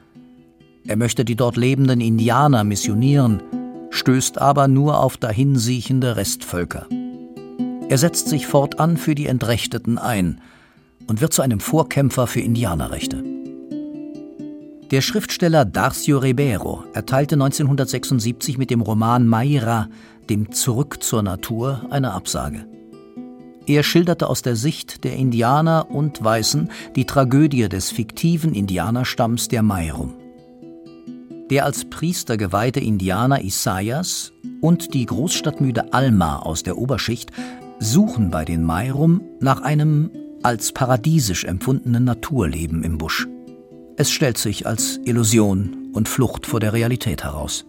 Er 0.88 0.98
möchte 0.98 1.24
die 1.24 1.36
dort 1.36 1.56
lebenden 1.56 2.01
Indianer 2.01 2.63
missionieren, 2.63 3.44
stößt 3.92 4.39
aber 4.39 4.68
nur 4.68 5.01
auf 5.01 5.18
dahinsiechende 5.18 6.15
Restvölker. 6.15 6.88
Er 7.89 7.98
setzt 8.00 8.27
sich 8.27 8.48
fortan 8.48 8.98
für 8.98 9.13
die 9.13 9.27
Entrechteten 9.27 10.00
ein 10.00 10.42
und 11.06 11.22
wird 11.22 11.34
zu 11.34 11.44
einem 11.44 11.60
Vorkämpfer 11.60 12.25
für 12.25 12.42
Indianerrechte. 12.42 13.33
Der 14.92 15.02
Schriftsteller 15.02 15.66
Darcio 15.66 16.20
Ribeiro 16.20 16.84
erteilte 16.94 17.36
1976 17.36 18.58
mit 18.58 18.70
dem 18.70 18.82
Roman 18.82 19.25
Maira, 19.25 19.90
dem 20.30 20.52
Zurück 20.52 21.02
zur 21.02 21.24
Natur, 21.24 21.88
eine 21.90 22.12
Absage. 22.12 22.66
Er 23.66 23.84
schilderte 23.84 24.28
aus 24.28 24.42
der 24.42 24.56
Sicht 24.56 25.04
der 25.04 25.16
Indianer 25.16 25.90
und 25.90 26.24
Weißen 26.24 26.70
die 26.96 27.06
Tragödie 27.06 27.70
des 27.70 27.92
fiktiven 27.92 28.54
Indianerstamms 28.54 29.48
der 29.48 29.63
Mairum. 29.63 30.13
Der 31.50 31.66
als 31.66 31.86
Priester 31.86 32.36
geweihte 32.36 32.80
Indianer 32.80 33.42
Isaias 33.42 34.34
und 34.60 34.94
die 34.94 35.06
Großstadtmüde 35.06 35.94
Alma 35.94 36.40
aus 36.40 36.63
der 36.63 36.78
Oberschicht 36.78 37.32
suchen 37.80 38.32
bei 38.32 38.44
den 38.46 38.63
Mairum 38.63 39.22
nach 39.40 39.62
einem 39.62 40.12
als 40.42 40.72
paradiesisch 40.74 41.46
empfundenen 41.46 42.04
Naturleben 42.04 42.84
im 42.84 42.98
Busch. 42.98 43.28
Es 43.95 44.09
stellt 44.09 44.39
sich 44.39 44.65
als 44.65 45.00
Illusion 45.05 45.91
und 45.93 46.09
Flucht 46.09 46.47
vor 46.47 46.59
der 46.59 46.73
Realität 46.73 47.23
heraus. 47.23 47.63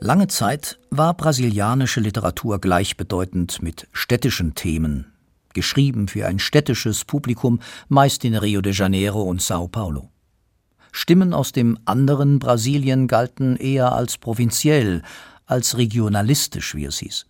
Lange 0.00 0.26
Zeit 0.26 0.80
war 0.90 1.14
brasilianische 1.14 2.00
Literatur 2.00 2.60
gleichbedeutend 2.60 3.62
mit 3.62 3.86
städtischen 3.92 4.56
Themen, 4.56 5.12
geschrieben 5.54 6.08
für 6.08 6.26
ein 6.26 6.40
städtisches 6.40 7.04
Publikum, 7.04 7.60
meist 7.88 8.24
in 8.24 8.34
Rio 8.34 8.60
de 8.62 8.72
Janeiro 8.72 9.22
und 9.22 9.40
Sao 9.40 9.68
Paulo. 9.68 10.10
Stimmen 10.90 11.32
aus 11.32 11.52
dem 11.52 11.78
anderen 11.84 12.40
Brasilien 12.40 13.06
galten 13.06 13.54
eher 13.54 13.92
als 13.92 14.18
provinziell, 14.18 15.02
als 15.46 15.78
regionalistisch, 15.78 16.74
wie 16.74 16.86
es 16.86 16.98
hieß. 16.98 17.26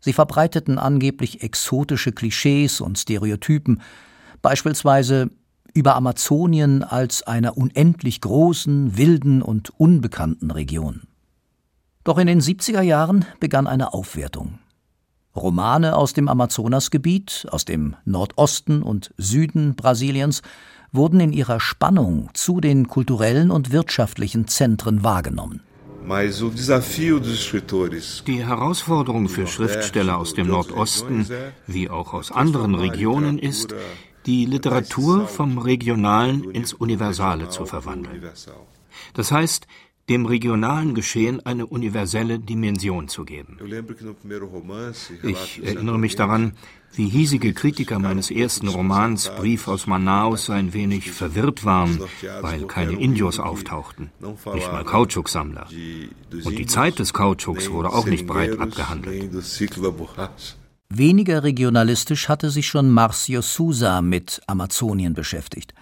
Sie 0.00 0.12
verbreiteten 0.12 0.78
angeblich 0.78 1.42
exotische 1.42 2.12
Klischees 2.12 2.82
und 2.82 2.98
Stereotypen, 2.98 3.80
beispielsweise 4.42 5.30
über 5.74 5.96
Amazonien 5.96 6.82
als 6.82 7.22
einer 7.22 7.56
unendlich 7.56 8.20
großen, 8.20 8.96
wilden 8.96 9.42
und 9.42 9.70
unbekannten 9.78 10.50
Region. 10.50 11.02
Doch 12.04 12.18
in 12.18 12.26
den 12.26 12.40
70er 12.40 12.82
Jahren 12.82 13.24
begann 13.40 13.66
eine 13.66 13.92
Aufwertung. 13.92 14.58
Romane 15.36 15.96
aus 15.96 16.12
dem 16.12 16.28
Amazonasgebiet, 16.28 17.46
aus 17.50 17.64
dem 17.64 17.94
Nordosten 18.04 18.82
und 18.82 19.14
Süden 19.16 19.76
Brasiliens 19.76 20.42
wurden 20.92 21.20
in 21.20 21.32
ihrer 21.32 21.60
Spannung 21.60 22.30
zu 22.34 22.60
den 22.60 22.88
kulturellen 22.88 23.50
und 23.50 23.70
wirtschaftlichen 23.70 24.48
Zentren 24.48 25.04
wahrgenommen. 25.04 25.62
Die 28.26 28.46
Herausforderung 28.46 29.28
für 29.28 29.46
Schriftsteller 29.46 30.16
aus 30.18 30.34
dem 30.34 30.48
Nordosten 30.48 31.28
wie 31.66 31.90
auch 31.90 32.14
aus 32.14 32.32
anderen 32.32 32.74
Regionen 32.74 33.38
ist, 33.38 33.74
die 34.30 34.44
Literatur 34.44 35.26
vom 35.26 35.58
Regionalen 35.58 36.50
ins 36.52 36.72
Universale 36.72 37.48
zu 37.48 37.66
verwandeln. 37.66 38.22
Das 39.14 39.32
heißt, 39.32 39.66
dem 40.08 40.26
regionalen 40.26 40.94
Geschehen 40.94 41.44
eine 41.46 41.66
universelle 41.66 42.38
Dimension 42.38 43.08
zu 43.08 43.24
geben. 43.24 43.58
Ich 45.22 45.62
erinnere 45.64 45.98
mich 45.98 46.14
daran, 46.16 46.52
wie 46.94 47.08
hiesige 47.08 47.52
Kritiker 47.52 47.98
meines 47.98 48.30
ersten 48.30 48.68
Romans 48.68 49.30
Brief 49.38 49.66
aus 49.68 49.86
Manaus 49.86 50.48
ein 50.50 50.72
wenig 50.74 51.10
verwirrt 51.10 51.64
waren, 51.64 52.00
weil 52.40 52.66
keine 52.66 52.92
Indios 52.92 53.38
auftauchten, 53.40 54.10
nicht 54.54 54.72
mal 54.72 54.84
Kautschuksammler. 54.84 55.66
Und 56.44 56.58
die 56.58 56.66
Zeit 56.66 56.98
des 57.00 57.12
Kautschuks 57.12 57.70
wurde 57.70 57.92
auch 57.92 58.06
nicht 58.06 58.26
breit 58.26 58.58
abgehandelt. 58.58 59.30
Weniger 60.92 61.44
regionalistisch 61.44 62.28
hatte 62.28 62.50
sich 62.50 62.66
schon 62.66 62.90
Marcio 62.90 63.42
Sousa 63.42 64.02
mit 64.02 64.42
Amazonien 64.48 65.14
beschäftigt. 65.14 65.72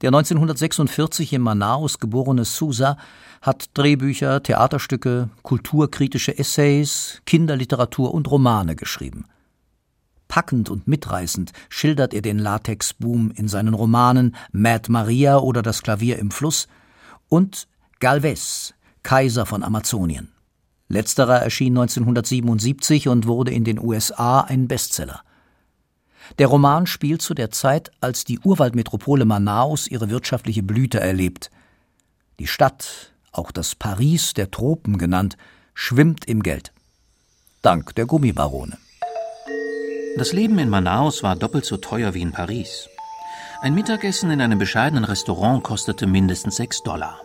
Der 0.00 0.08
1946 0.08 1.32
in 1.32 1.40
Manaus 1.40 2.00
geborene 2.00 2.44
Sousa 2.44 2.96
hat 3.42 3.70
Drehbücher, 3.74 4.42
Theaterstücke, 4.42 5.30
kulturkritische 5.42 6.36
Essays, 6.36 7.22
Kinderliteratur 7.26 8.12
und 8.12 8.28
Romane 8.28 8.74
geschrieben. 8.74 9.26
Packend 10.26 10.68
und 10.68 10.88
mitreißend 10.88 11.52
schildert 11.68 12.12
er 12.12 12.22
den 12.22 12.40
Latexboom 12.40 13.30
in 13.36 13.46
seinen 13.46 13.72
Romanen 13.72 14.34
Mad 14.50 14.90
Maria 14.90 15.38
oder 15.38 15.62
Das 15.62 15.84
Klavier 15.84 16.18
im 16.18 16.32
Fluss 16.32 16.66
und 17.28 17.68
Galvez, 18.00 18.74
Kaiser 19.04 19.46
von 19.46 19.62
Amazonien. 19.62 20.33
Letzterer 20.88 21.40
erschien 21.40 21.72
1977 21.72 23.08
und 23.08 23.26
wurde 23.26 23.52
in 23.52 23.64
den 23.64 23.78
USA 23.78 24.40
ein 24.40 24.68
Bestseller. 24.68 25.22
Der 26.38 26.46
Roman 26.46 26.86
spielt 26.86 27.22
zu 27.22 27.34
der 27.34 27.50
Zeit, 27.50 27.90
als 28.00 28.24
die 28.24 28.38
Urwaldmetropole 28.38 29.24
Manaus 29.24 29.86
ihre 29.86 30.10
wirtschaftliche 30.10 30.62
Blüte 30.62 31.00
erlebt. 31.00 31.50
Die 32.38 32.46
Stadt, 32.46 33.12
auch 33.32 33.50
das 33.50 33.74
Paris 33.74 34.34
der 34.34 34.50
Tropen 34.50 34.98
genannt, 34.98 35.36
schwimmt 35.74 36.24
im 36.26 36.42
Geld. 36.42 36.72
Dank 37.62 37.94
der 37.94 38.06
Gummibarone. 38.06 38.78
Das 40.16 40.32
Leben 40.32 40.58
in 40.58 40.68
Manaus 40.68 41.22
war 41.22 41.34
doppelt 41.34 41.64
so 41.64 41.76
teuer 41.76 42.14
wie 42.14 42.22
in 42.22 42.32
Paris. 42.32 42.88
Ein 43.60 43.74
Mittagessen 43.74 44.30
in 44.30 44.40
einem 44.40 44.58
bescheidenen 44.58 45.04
Restaurant 45.04 45.64
kostete 45.64 46.06
mindestens 46.06 46.56
6 46.56 46.82
Dollar. 46.82 47.23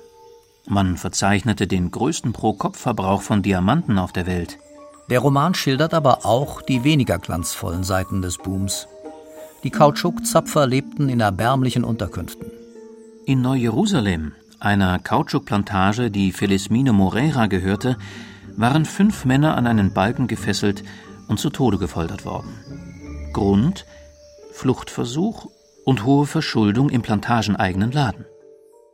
Man 0.72 0.98
verzeichnete 0.98 1.66
den 1.66 1.90
größten 1.90 2.32
Pro-Kopf-Verbrauch 2.32 3.24
von 3.24 3.42
Diamanten 3.42 3.98
auf 3.98 4.12
der 4.12 4.28
Welt. 4.28 4.60
Der 5.10 5.20
Roman 5.20 5.56
schildert 5.56 5.96
aber 5.96 6.28
auch 6.28 6.62
die 6.62 6.84
weniger 6.84 7.18
glanzvollen 7.18 7.84
Seiten 7.84 8.22
des 8.22 8.38
Booms. 8.38 8.88
Die 9.64 9.72
Kautschukzapfer 9.72 10.68
lebten 10.68 11.10
in 11.10 11.22
erbärmlichen 11.22 11.84
Unterkünften. 11.84 12.52
In 13.26 13.42
Neu-Jerusalem, 13.42 14.34
einer 14.60 15.00
Kautschukplantage, 15.00 16.12
die 16.12 16.32
Felizmine 16.32 16.94
Moreira 16.94 17.48
gehörte, 17.48 17.98
waren 18.56 18.86
fünf 18.86 19.26
Männer 19.26 19.58
an 19.58 19.66
einen 19.66 19.92
Balken 19.92 20.28
gefesselt 20.28 20.84
und 21.28 21.40
zu 21.40 21.50
Tode 21.50 21.80
gefoltert 21.80 22.26
worden. 22.26 22.54
Grund 23.34 23.88
Fluchtversuch 24.54 25.48
und 25.84 26.06
hohe 26.06 26.28
Verschuldung 26.28 26.92
im 26.92 27.02
plantageneigenen 27.02 27.92
Laden. 27.92 28.26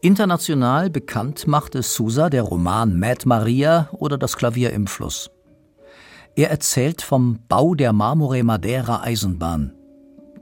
International 0.05 0.91
bekannt 0.91 1.47
machte 1.47 1.81
Sousa 1.81 2.29
der 2.29 2.43
Roman 2.43 2.99
Mad 2.99 3.27
Maria 3.27 3.89
oder 3.91 4.19
Das 4.19 4.37
Klavier 4.37 4.71
im 4.71 4.85
Fluss. 4.85 5.31
Er 6.35 6.51
erzählt 6.51 7.01
vom 7.01 7.39
Bau 7.47 7.73
der 7.73 7.91
Marmore 7.91 8.43
Madeira 8.43 9.01
Eisenbahn. 9.01 9.73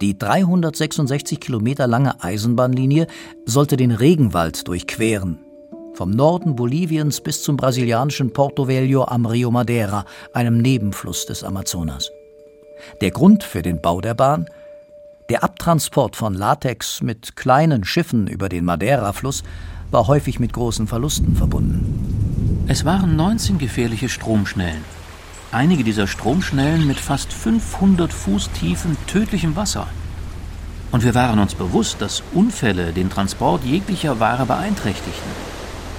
Die 0.01 0.17
366 0.17 1.39
Kilometer 1.39 1.87
lange 1.87 2.21
Eisenbahnlinie 2.21 3.07
sollte 3.45 3.77
den 3.77 3.91
Regenwald 3.91 4.67
durchqueren. 4.67 5.39
Vom 5.93 6.09
Norden 6.09 6.57
Boliviens 6.57 7.21
bis 7.21 7.41
zum 7.41 7.55
brasilianischen 7.55 8.33
Porto 8.33 8.67
Velho 8.67 9.05
am 9.05 9.25
Rio 9.25 9.49
Madeira, 9.49 10.03
einem 10.33 10.57
Nebenfluss 10.57 11.25
des 11.25 11.41
Amazonas. 11.41 12.11
Der 12.99 13.11
Grund 13.11 13.45
für 13.45 13.61
den 13.61 13.81
Bau 13.81 14.01
der 14.01 14.13
Bahn? 14.13 14.45
Der 15.29 15.43
Abtransport 15.43 16.15
von 16.15 16.33
Latex 16.33 17.01
mit 17.01 17.35
kleinen 17.35 17.83
Schiffen 17.83 18.27
über 18.27 18.49
den 18.49 18.65
Madeira-Fluss 18.65 19.43
war 19.91 20.07
häufig 20.07 20.39
mit 20.39 20.53
großen 20.53 20.87
Verlusten 20.87 21.35
verbunden. 21.35 22.65
Es 22.67 22.85
waren 22.85 23.15
19 23.15 23.57
gefährliche 23.57 24.09
Stromschnellen 24.09 24.83
einige 25.53 25.83
dieser 25.83 26.07
Stromschnellen 26.07 26.85
mit 26.87 26.99
fast 26.99 27.31
500 27.31 28.11
Fuß 28.11 28.51
tiefem 28.51 28.97
tödlichem 29.07 29.55
Wasser. 29.55 29.87
Und 30.91 31.03
wir 31.03 31.15
waren 31.15 31.39
uns 31.39 31.55
bewusst, 31.55 32.01
dass 32.01 32.23
Unfälle 32.33 32.91
den 32.91 33.09
Transport 33.09 33.63
jeglicher 33.63 34.19
Ware 34.19 34.45
beeinträchtigten. 34.45 35.31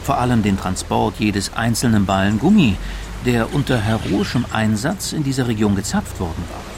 Vor 0.02 0.18
allem 0.18 0.42
den 0.42 0.58
Transport 0.58 1.14
jedes 1.18 1.54
einzelnen 1.54 2.04
Ballen 2.04 2.38
Gummi, 2.38 2.76
der 3.24 3.54
unter 3.54 3.80
heroischem 3.80 4.44
Einsatz 4.52 5.12
in 5.12 5.24
dieser 5.24 5.48
Region 5.48 5.74
gezapft 5.74 6.20
worden 6.20 6.44
war. 6.50 6.73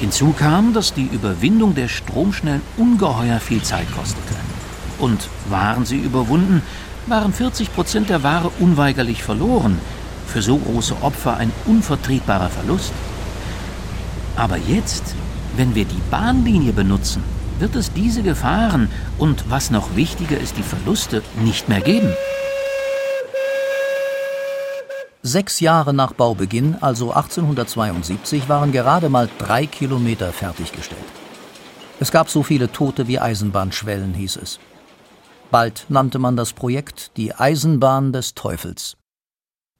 Hinzu 0.00 0.32
kam, 0.32 0.74
dass 0.74 0.92
die 0.92 1.06
Überwindung 1.06 1.74
der 1.74 1.88
Stromschnellen 1.88 2.62
ungeheuer 2.76 3.38
viel 3.40 3.62
Zeit 3.62 3.86
kostete. 3.94 4.34
Und 4.98 5.28
waren 5.48 5.84
sie 5.84 5.98
überwunden, 5.98 6.62
waren 7.06 7.32
40 7.32 7.74
Prozent 7.74 8.10
der 8.10 8.22
Ware 8.22 8.50
unweigerlich 8.58 9.22
verloren, 9.22 9.78
für 10.26 10.42
so 10.42 10.56
große 10.56 10.96
Opfer 11.02 11.36
ein 11.36 11.52
unvertretbarer 11.66 12.48
Verlust. 12.48 12.92
Aber 14.36 14.56
jetzt, 14.56 15.14
wenn 15.56 15.74
wir 15.74 15.84
die 15.84 16.00
Bahnlinie 16.10 16.72
benutzen, 16.72 17.22
wird 17.58 17.76
es 17.76 17.92
diese 17.92 18.22
Gefahren 18.22 18.88
und, 19.18 19.44
was 19.48 19.70
noch 19.70 19.94
wichtiger 19.94 20.38
ist, 20.38 20.56
die 20.56 20.62
Verluste 20.62 21.22
nicht 21.42 21.68
mehr 21.68 21.80
geben. 21.80 22.12
Sechs 25.26 25.60
Jahre 25.60 25.94
nach 25.94 26.12
Baubeginn, 26.12 26.76
also 26.82 27.14
1872, 27.14 28.46
waren 28.50 28.72
gerade 28.72 29.08
mal 29.08 29.30
drei 29.38 29.64
Kilometer 29.64 30.34
fertiggestellt. 30.34 31.00
Es 31.98 32.12
gab 32.12 32.28
so 32.28 32.42
viele 32.42 32.70
Tote 32.70 33.08
wie 33.08 33.18
Eisenbahnschwellen, 33.18 34.12
hieß 34.12 34.36
es. 34.36 34.60
Bald 35.50 35.86
nannte 35.88 36.18
man 36.18 36.36
das 36.36 36.52
Projekt 36.52 37.16
die 37.16 37.34
Eisenbahn 37.34 38.12
des 38.12 38.34
Teufels. 38.34 38.98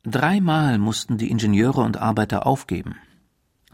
Dreimal 0.02 0.78
mussten 0.78 1.18
die 1.18 1.30
Ingenieure 1.30 1.83
und 1.83 1.98
Arbeiter 1.98 2.46
aufgeben. 2.46 2.96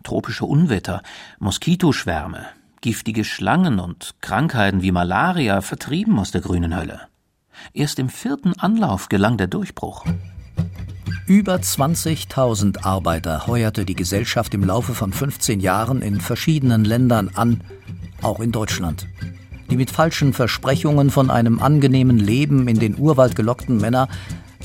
Tropische 0.02 0.46
Unwetter, 0.46 1.02
Moskitoschwärme, 1.38 2.46
giftige 2.80 3.22
Schlangen 3.22 3.78
und 3.78 4.16
Krankheiten 4.20 4.82
wie 4.82 4.90
Malaria 4.90 5.60
vertrieben 5.60 6.18
aus 6.18 6.32
der 6.32 6.40
grünen 6.40 6.74
Hölle. 6.74 7.02
Erst 7.72 8.00
im 8.00 8.08
vierten 8.08 8.58
Anlauf 8.58 9.08
gelang 9.08 9.36
der 9.36 9.46
Durchbruch. 9.46 10.04
Über 11.26 11.54
20.000 11.54 12.84
Arbeiter 12.84 13.46
heuerte 13.46 13.84
die 13.84 13.94
Gesellschaft 13.94 14.52
im 14.52 14.64
Laufe 14.64 14.94
von 14.94 15.12
15 15.12 15.60
Jahren 15.60 16.02
in 16.02 16.20
verschiedenen 16.20 16.84
Ländern 16.84 17.30
an, 17.34 17.60
auch 18.20 18.40
in 18.40 18.50
Deutschland. 18.50 19.06
Die 19.70 19.76
mit 19.76 19.92
falschen 19.92 20.32
Versprechungen 20.32 21.10
von 21.10 21.30
einem 21.30 21.60
angenehmen 21.60 22.18
Leben 22.18 22.66
in 22.66 22.80
den 22.80 22.98
Urwald 22.98 23.36
gelockten 23.36 23.76
Männer 23.76 24.08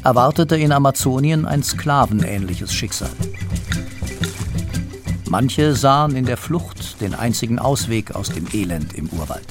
erwartete 0.04 0.56
in 0.56 0.72
Amazonien 0.72 1.46
ein 1.46 1.62
sklavenähnliches 1.62 2.74
Schicksal. 2.74 3.12
Manche 5.30 5.76
sahen 5.76 6.16
in 6.16 6.26
der 6.26 6.38
Flucht 6.38 7.02
den 7.02 7.14
einzigen 7.14 7.60
Ausweg 7.60 8.16
aus 8.16 8.30
dem 8.30 8.48
Elend 8.54 8.94
im 8.94 9.10
Urwald. 9.10 9.46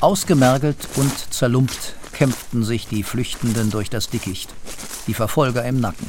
Ausgemergelt 0.00 0.88
und 0.96 1.32
zerlumpt 1.32 1.94
kämpften 2.14 2.64
sich 2.64 2.86
die 2.86 3.02
Flüchtenden 3.02 3.70
durch 3.70 3.90
das 3.90 4.08
Dickicht, 4.08 4.48
die 5.06 5.14
Verfolger 5.14 5.64
im 5.64 5.80
Nacken. 5.80 6.06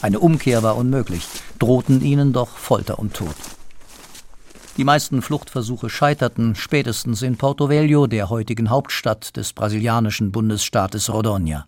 Eine 0.00 0.18
Umkehr 0.18 0.64
war 0.64 0.76
unmöglich, 0.76 1.28
drohten 1.60 2.02
ihnen 2.02 2.32
doch 2.32 2.56
Folter 2.56 2.98
und 2.98 3.14
Tod. 3.14 3.36
Die 4.76 4.84
meisten 4.84 5.22
Fluchtversuche 5.22 5.90
scheiterten 5.90 6.54
spätestens 6.54 7.22
in 7.22 7.36
Porto 7.36 7.68
Velho, 7.68 8.06
der 8.06 8.30
heutigen 8.30 8.70
Hauptstadt 8.70 9.36
des 9.36 9.52
brasilianischen 9.52 10.32
Bundesstaates 10.32 11.10
Rondônia. 11.10 11.64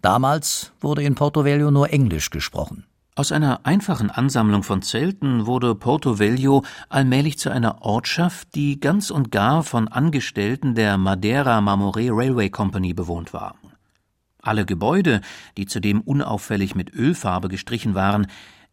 Damals 0.00 0.72
wurde 0.80 1.02
in 1.02 1.14
Porto 1.14 1.44
Velho 1.44 1.70
nur 1.70 1.92
Englisch 1.92 2.30
gesprochen. 2.30 2.86
Aus 3.14 3.30
einer 3.30 3.66
einfachen 3.66 4.10
Ansammlung 4.10 4.62
von 4.62 4.80
Zelten 4.80 5.44
wurde 5.44 5.74
Porto 5.74 6.18
Velho 6.18 6.64
allmählich 6.88 7.38
zu 7.38 7.50
einer 7.50 7.82
Ortschaft, 7.82 8.54
die 8.54 8.80
ganz 8.80 9.10
und 9.10 9.30
gar 9.30 9.62
von 9.64 9.88
Angestellten 9.88 10.74
der 10.74 10.96
Madeira 10.96 11.58
Marmoré 11.58 12.08
Railway 12.10 12.48
Company 12.48 12.94
bewohnt 12.94 13.34
war. 13.34 13.56
Alle 14.40 14.64
Gebäude, 14.64 15.20
die 15.58 15.66
zudem 15.66 16.00
unauffällig 16.00 16.74
mit 16.74 16.94
Ölfarbe 16.94 17.48
gestrichen 17.48 17.94
waren, 17.94 18.28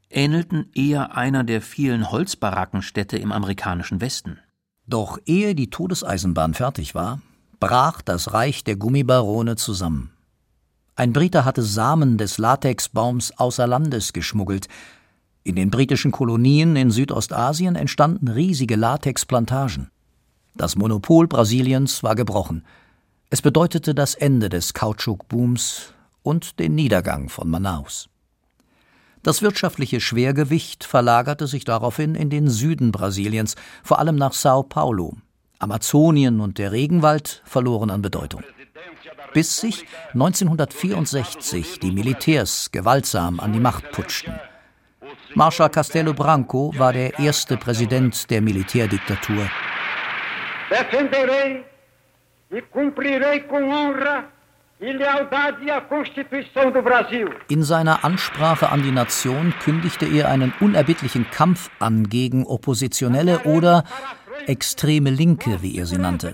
ähnelten 0.10 0.72
eher 0.74 1.18
einer 1.18 1.44
der 1.44 1.62
vielen 1.62 2.10
Holzbarackenstädte 2.10 3.18
im 3.18 3.34
amerikanischen 3.34 4.00
Westen. 4.00 4.40
Doch 4.88 5.20
ehe 5.26 5.54
die 5.54 5.70
Todeseisenbahn 5.70 6.54
fertig 6.54 6.96
war, 6.96 7.20
brach 7.60 8.02
das 8.02 8.32
Reich 8.32 8.64
der 8.64 8.78
Gummibarone 8.78 9.58
zusammen. 9.58 10.14
Ein 11.00 11.14
Brite 11.14 11.46
hatte 11.46 11.64
Samen 11.64 12.18
des 12.18 12.40
Latexbaums 12.40 13.32
außer 13.40 13.66
Landes 13.66 14.12
geschmuggelt. 14.12 14.68
In 15.46 15.56
den 15.56 15.72
britischen 15.72 16.12
Kolonien 16.12 16.76
in 16.76 16.92
Südostasien 16.92 17.78
entstanden 17.78 18.28
riesige 18.28 18.76
Latexplantagen. 18.76 19.92
Das 20.56 20.76
Monopol 20.76 21.30
Brasiliens 21.30 22.04
war 22.04 22.16
gebrochen. 22.16 22.66
Es 23.30 23.42
bedeutete 23.42 23.96
das 23.96 24.14
Ende 24.14 24.50
des 24.50 24.74
Kautschukbooms 24.74 25.94
und 26.22 26.60
den 26.60 26.76
Niedergang 26.76 27.30
von 27.30 27.50
Manaus. 27.50 28.10
Das 29.24 29.42
wirtschaftliche 29.42 30.02
Schwergewicht 30.02 30.84
verlagerte 30.84 31.48
sich 31.48 31.64
daraufhin 31.64 32.14
in 32.14 32.30
den 32.30 32.50
Süden 32.50 32.92
Brasiliens, 32.92 33.56
vor 33.86 34.00
allem 34.00 34.18
nach 34.18 34.34
Sao 34.34 34.64
Paulo. 34.64 35.16
Amazonien 35.60 36.42
und 36.42 36.58
der 36.58 36.74
Regenwald 36.74 37.42
verloren 37.46 37.90
an 37.90 38.02
Bedeutung 38.02 38.44
bis 39.34 39.58
sich 39.58 39.86
1964 40.14 41.80
die 41.80 41.92
Militärs 41.92 42.70
gewaltsam 42.72 43.40
an 43.40 43.54
die 43.54 43.60
Macht 43.60 43.92
putschten. 43.92 44.40
Marschall 45.36 45.70
Castelo 45.70 46.14
Branco 46.14 46.74
war 46.78 46.94
der 46.94 47.18
erste 47.20 47.58
Präsident 47.58 48.30
der 48.30 48.42
Militärdiktatur. 48.42 49.50
Defenderei 50.70 51.64
e 52.52 52.62
cumprirei 52.62 53.40
com 53.42 53.64
honra 53.72 54.24
e 54.82 54.92
in 57.50 57.64
seiner 57.64 58.06
Ansprache 58.06 58.70
an 58.70 58.82
die 58.82 58.92
Nation 58.92 59.54
kündigte 59.62 60.06
er 60.06 60.30
einen 60.30 60.54
unerbittlichen 60.62 61.30
Kampf 61.32 61.70
an 61.80 62.08
gegen 62.08 62.46
Oppositionelle 62.46 63.40
oder 63.40 63.84
extreme 64.48 65.10
Linke, 65.10 65.62
wie 65.62 65.78
er 65.78 65.86
sie 65.86 65.98
nannte. 65.98 66.34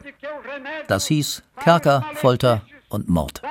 Das 0.87 1.07
hieß 1.07 1.41
Kerker, 1.59 2.05
Folter 2.13 2.61
und 2.89 3.09
Mord. 3.09 3.41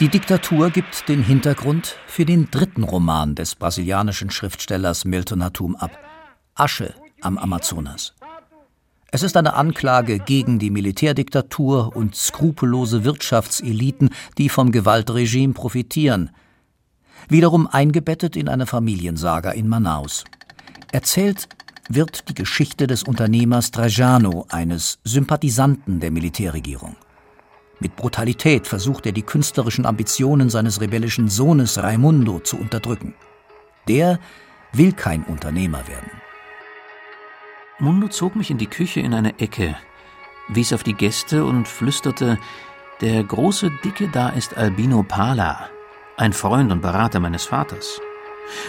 Die 0.00 0.08
Diktatur 0.08 0.70
gibt 0.70 1.08
den 1.08 1.22
Hintergrund 1.22 1.96
für 2.06 2.24
den 2.24 2.50
dritten 2.50 2.82
Roman 2.82 3.34
des 3.34 3.54
brasilianischen 3.54 4.30
Schriftstellers 4.30 5.04
Milton 5.04 5.44
Hatum 5.44 5.76
ab, 5.76 5.90
Asche 6.54 6.94
am 7.20 7.36
Amazonas. 7.36 8.14
Es 9.12 9.22
ist 9.22 9.36
eine 9.36 9.54
Anklage 9.54 10.20
gegen 10.20 10.58
die 10.58 10.70
Militärdiktatur 10.70 11.94
und 11.96 12.14
skrupellose 12.14 13.04
Wirtschaftseliten, 13.04 14.10
die 14.38 14.48
vom 14.48 14.70
Gewaltregime 14.70 15.52
profitieren. 15.52 16.30
Wiederum 17.28 17.66
eingebettet 17.66 18.36
in 18.36 18.48
eine 18.48 18.66
Familiensaga 18.66 19.50
in 19.50 19.68
Manaus. 19.68 20.24
Erzählt 20.92 21.48
wird 21.92 22.28
die 22.28 22.34
Geschichte 22.34 22.86
des 22.86 23.02
Unternehmers 23.02 23.72
Trajano, 23.72 24.46
eines 24.48 25.00
Sympathisanten 25.04 25.98
der 25.98 26.12
Militärregierung. 26.12 26.94
Mit 27.80 27.96
Brutalität 27.96 28.68
versucht 28.68 29.06
er 29.06 29.12
die 29.12 29.22
künstlerischen 29.22 29.86
Ambitionen 29.86 30.50
seines 30.50 30.80
rebellischen 30.80 31.28
Sohnes 31.28 31.82
Raimundo 31.82 32.38
zu 32.38 32.56
unterdrücken. 32.58 33.14
Der 33.88 34.20
will 34.72 34.92
kein 34.92 35.24
Unternehmer 35.24 35.88
werden. 35.88 36.10
Mundo 37.80 38.08
zog 38.08 38.36
mich 38.36 38.50
in 38.50 38.58
die 38.58 38.68
Küche 38.68 39.00
in 39.00 39.12
eine 39.12 39.38
Ecke, 39.40 39.74
wies 40.48 40.72
auf 40.72 40.84
die 40.84 40.94
Gäste 40.94 41.44
und 41.44 41.66
flüsterte, 41.66 42.38
der 43.00 43.24
große 43.24 43.72
Dicke 43.82 44.08
da 44.08 44.28
ist 44.28 44.56
Albino 44.56 45.02
Pala, 45.02 45.70
ein 46.16 46.34
Freund 46.34 46.70
und 46.70 46.82
Berater 46.82 47.18
meines 47.18 47.46
Vaters. 47.46 48.00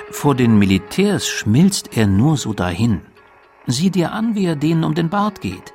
Vor 0.09 0.35
den 0.35 0.57
Militärs 0.57 1.27
schmilzt 1.27 1.97
er 1.97 2.07
nur 2.07 2.37
so 2.37 2.53
dahin. 2.53 3.01
Sieh 3.67 3.91
dir 3.91 4.11
an, 4.11 4.35
wie 4.35 4.45
er 4.45 4.55
denen 4.55 4.83
um 4.83 4.95
den 4.95 5.09
Bart 5.09 5.41
geht. 5.41 5.73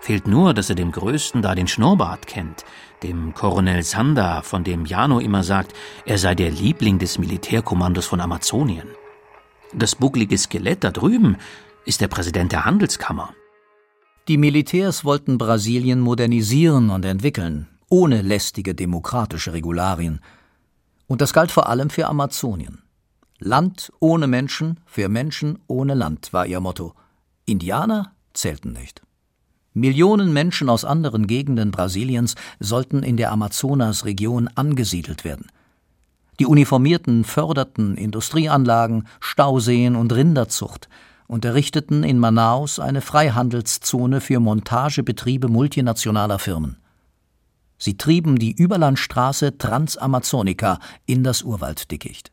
Fehlt 0.00 0.28
nur, 0.28 0.52
dass 0.52 0.68
er 0.68 0.76
dem 0.76 0.92
Größten 0.92 1.40
da 1.40 1.54
den 1.54 1.66
Schnurrbart 1.66 2.26
kennt, 2.26 2.64
dem 3.02 3.32
Koronel 3.32 3.82
Sanda, 3.82 4.42
von 4.42 4.62
dem 4.62 4.84
Jano 4.84 5.18
immer 5.18 5.42
sagt, 5.42 5.72
er 6.04 6.18
sei 6.18 6.34
der 6.34 6.50
Liebling 6.50 6.98
des 6.98 7.18
Militärkommandos 7.18 8.06
von 8.06 8.20
Amazonien. 8.20 8.88
Das 9.72 9.94
bucklige 9.94 10.36
Skelett 10.36 10.84
da 10.84 10.90
drüben 10.90 11.38
ist 11.86 12.00
der 12.00 12.08
Präsident 12.08 12.52
der 12.52 12.64
Handelskammer. 12.64 13.34
Die 14.28 14.36
Militärs 14.36 15.04
wollten 15.04 15.36
Brasilien 15.36 16.00
modernisieren 16.00 16.90
und 16.90 17.04
entwickeln, 17.04 17.68
ohne 17.88 18.22
lästige 18.22 18.74
demokratische 18.74 19.52
Regularien. 19.52 20.20
Und 21.06 21.20
das 21.20 21.32
galt 21.32 21.50
vor 21.50 21.68
allem 21.68 21.90
für 21.90 22.06
Amazonien. 22.08 22.82
Land 23.38 23.92
ohne 24.00 24.26
Menschen, 24.26 24.80
für 24.86 25.08
Menschen 25.08 25.58
ohne 25.66 25.94
Land 25.94 26.32
war 26.32 26.46
ihr 26.46 26.60
Motto. 26.60 26.94
Indianer 27.46 28.12
zählten 28.32 28.72
nicht. 28.72 29.02
Millionen 29.74 30.32
Menschen 30.32 30.68
aus 30.68 30.84
anderen 30.84 31.26
Gegenden 31.26 31.72
Brasiliens 31.72 32.36
sollten 32.60 33.02
in 33.02 33.16
der 33.16 33.32
Amazonasregion 33.32 34.48
angesiedelt 34.54 35.24
werden. 35.24 35.46
Die 36.38 36.46
Uniformierten 36.46 37.24
förderten 37.24 37.96
Industrieanlagen, 37.96 39.06
Stauseen 39.20 39.96
und 39.96 40.12
Rinderzucht 40.12 40.88
und 41.26 41.44
errichteten 41.44 42.04
in 42.04 42.18
Manaus 42.18 42.78
eine 42.78 43.00
Freihandelszone 43.00 44.20
für 44.20 44.40
Montagebetriebe 44.40 45.48
multinationaler 45.48 46.38
Firmen. 46.38 46.76
Sie 47.78 47.96
trieben 47.96 48.38
die 48.38 48.52
Überlandstraße 48.52 49.58
Transamazonica 49.58 50.78
in 51.06 51.24
das 51.24 51.42
Urwalddickicht. 51.42 52.30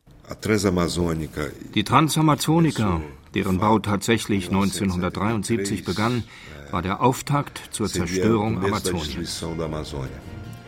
Die 1.74 1.84
Transamazonica 1.84 3.00
deren 3.34 3.58
Bau 3.58 3.78
tatsächlich 3.78 4.48
1973 4.48 5.84
begann, 5.84 6.22
war 6.70 6.82
der 6.82 7.02
Auftakt 7.02 7.60
zur 7.70 7.88
Zerstörung 7.88 8.64
Amazoniens. 8.64 9.44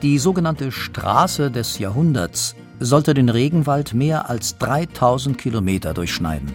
Die 0.02 0.18
sogenannte 0.18 0.70
Straße 0.70 1.50
des 1.50 1.78
Jahrhunderts 1.78 2.54
sollte 2.80 3.14
den 3.14 3.28
Regenwald 3.28 3.94
mehr 3.94 4.28
als 4.28 4.58
3000 4.58 5.38
Kilometer 5.38 5.94
durchschneiden. 5.94 6.54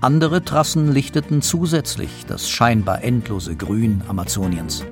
Andere 0.00 0.42
Trassen 0.42 0.90
lichteten 0.90 1.42
zusätzlich 1.42 2.26
das 2.26 2.50
scheinbar 2.50 3.04
endlose 3.04 3.54
Grün 3.54 4.02
Amazoniens. 4.08 4.84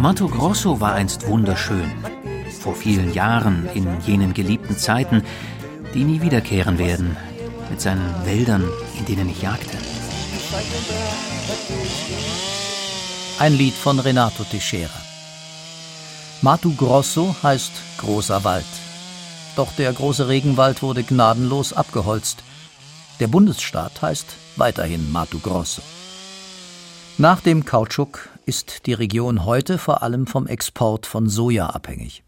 Mato 0.00 0.28
Grosso 0.28 0.80
war 0.80 0.94
einst 0.94 1.26
wunderschön. 1.26 1.90
Vor 2.60 2.76
vielen 2.76 3.12
Jahren, 3.12 3.68
in 3.74 3.88
jenen 4.06 4.32
geliebten 4.32 4.76
Zeiten, 4.76 5.22
die 5.94 6.04
nie 6.04 6.20
wiederkehren 6.20 6.78
werden, 6.78 7.16
mit 7.70 7.80
seinen 7.80 8.26
Wäldern, 8.26 8.64
in 8.98 9.04
denen 9.06 9.28
ich 9.28 9.42
jagte. 9.42 9.78
Ein 13.38 13.54
Lied 13.54 13.74
von 13.74 14.00
Renato 14.00 14.44
Teixeira. 14.44 15.00
Mato 16.42 16.70
Grosso 16.70 17.34
heißt 17.42 17.72
großer 17.98 18.44
Wald. 18.44 18.66
Doch 19.56 19.72
der 19.72 19.92
große 19.92 20.28
Regenwald 20.28 20.82
wurde 20.82 21.04
gnadenlos 21.04 21.72
abgeholzt. 21.72 22.42
Der 23.20 23.28
Bundesstaat 23.28 24.02
heißt 24.02 24.26
weiterhin 24.56 25.12
Mato 25.12 25.38
Grosso. 25.38 25.82
Nach 27.16 27.40
dem 27.40 27.64
Kautschuk 27.64 28.28
ist 28.44 28.86
die 28.86 28.92
Region 28.92 29.44
heute 29.44 29.78
vor 29.78 30.02
allem 30.02 30.26
vom 30.26 30.48
Export 30.48 31.06
von 31.06 31.28
Soja 31.28 31.70
abhängig. 31.70 32.23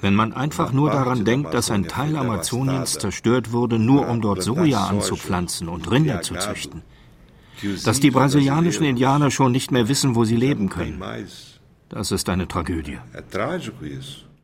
Wenn 0.00 0.14
man 0.14 0.32
einfach 0.34 0.72
nur 0.72 0.90
daran 0.90 1.24
denkt, 1.24 1.54
dass 1.54 1.70
ein 1.70 1.88
Teil 1.88 2.16
Amazoniens 2.16 2.98
zerstört 2.98 3.52
wurde, 3.52 3.78
nur 3.78 4.08
um 4.08 4.20
dort 4.20 4.42
Soja 4.42 4.86
anzupflanzen 4.86 5.68
und 5.68 5.90
Rinder 5.90 6.20
zu 6.20 6.34
züchten, 6.34 6.82
dass 7.84 8.00
die 8.00 8.10
brasilianischen 8.10 8.84
Indianer 8.84 9.30
schon 9.30 9.52
nicht 9.52 9.70
mehr 9.70 9.88
wissen, 9.88 10.14
wo 10.14 10.24
sie 10.24 10.36
leben 10.36 10.68
können, 10.68 11.02
das 11.88 12.10
ist 12.10 12.28
eine 12.28 12.46
Tragödie. 12.46 12.98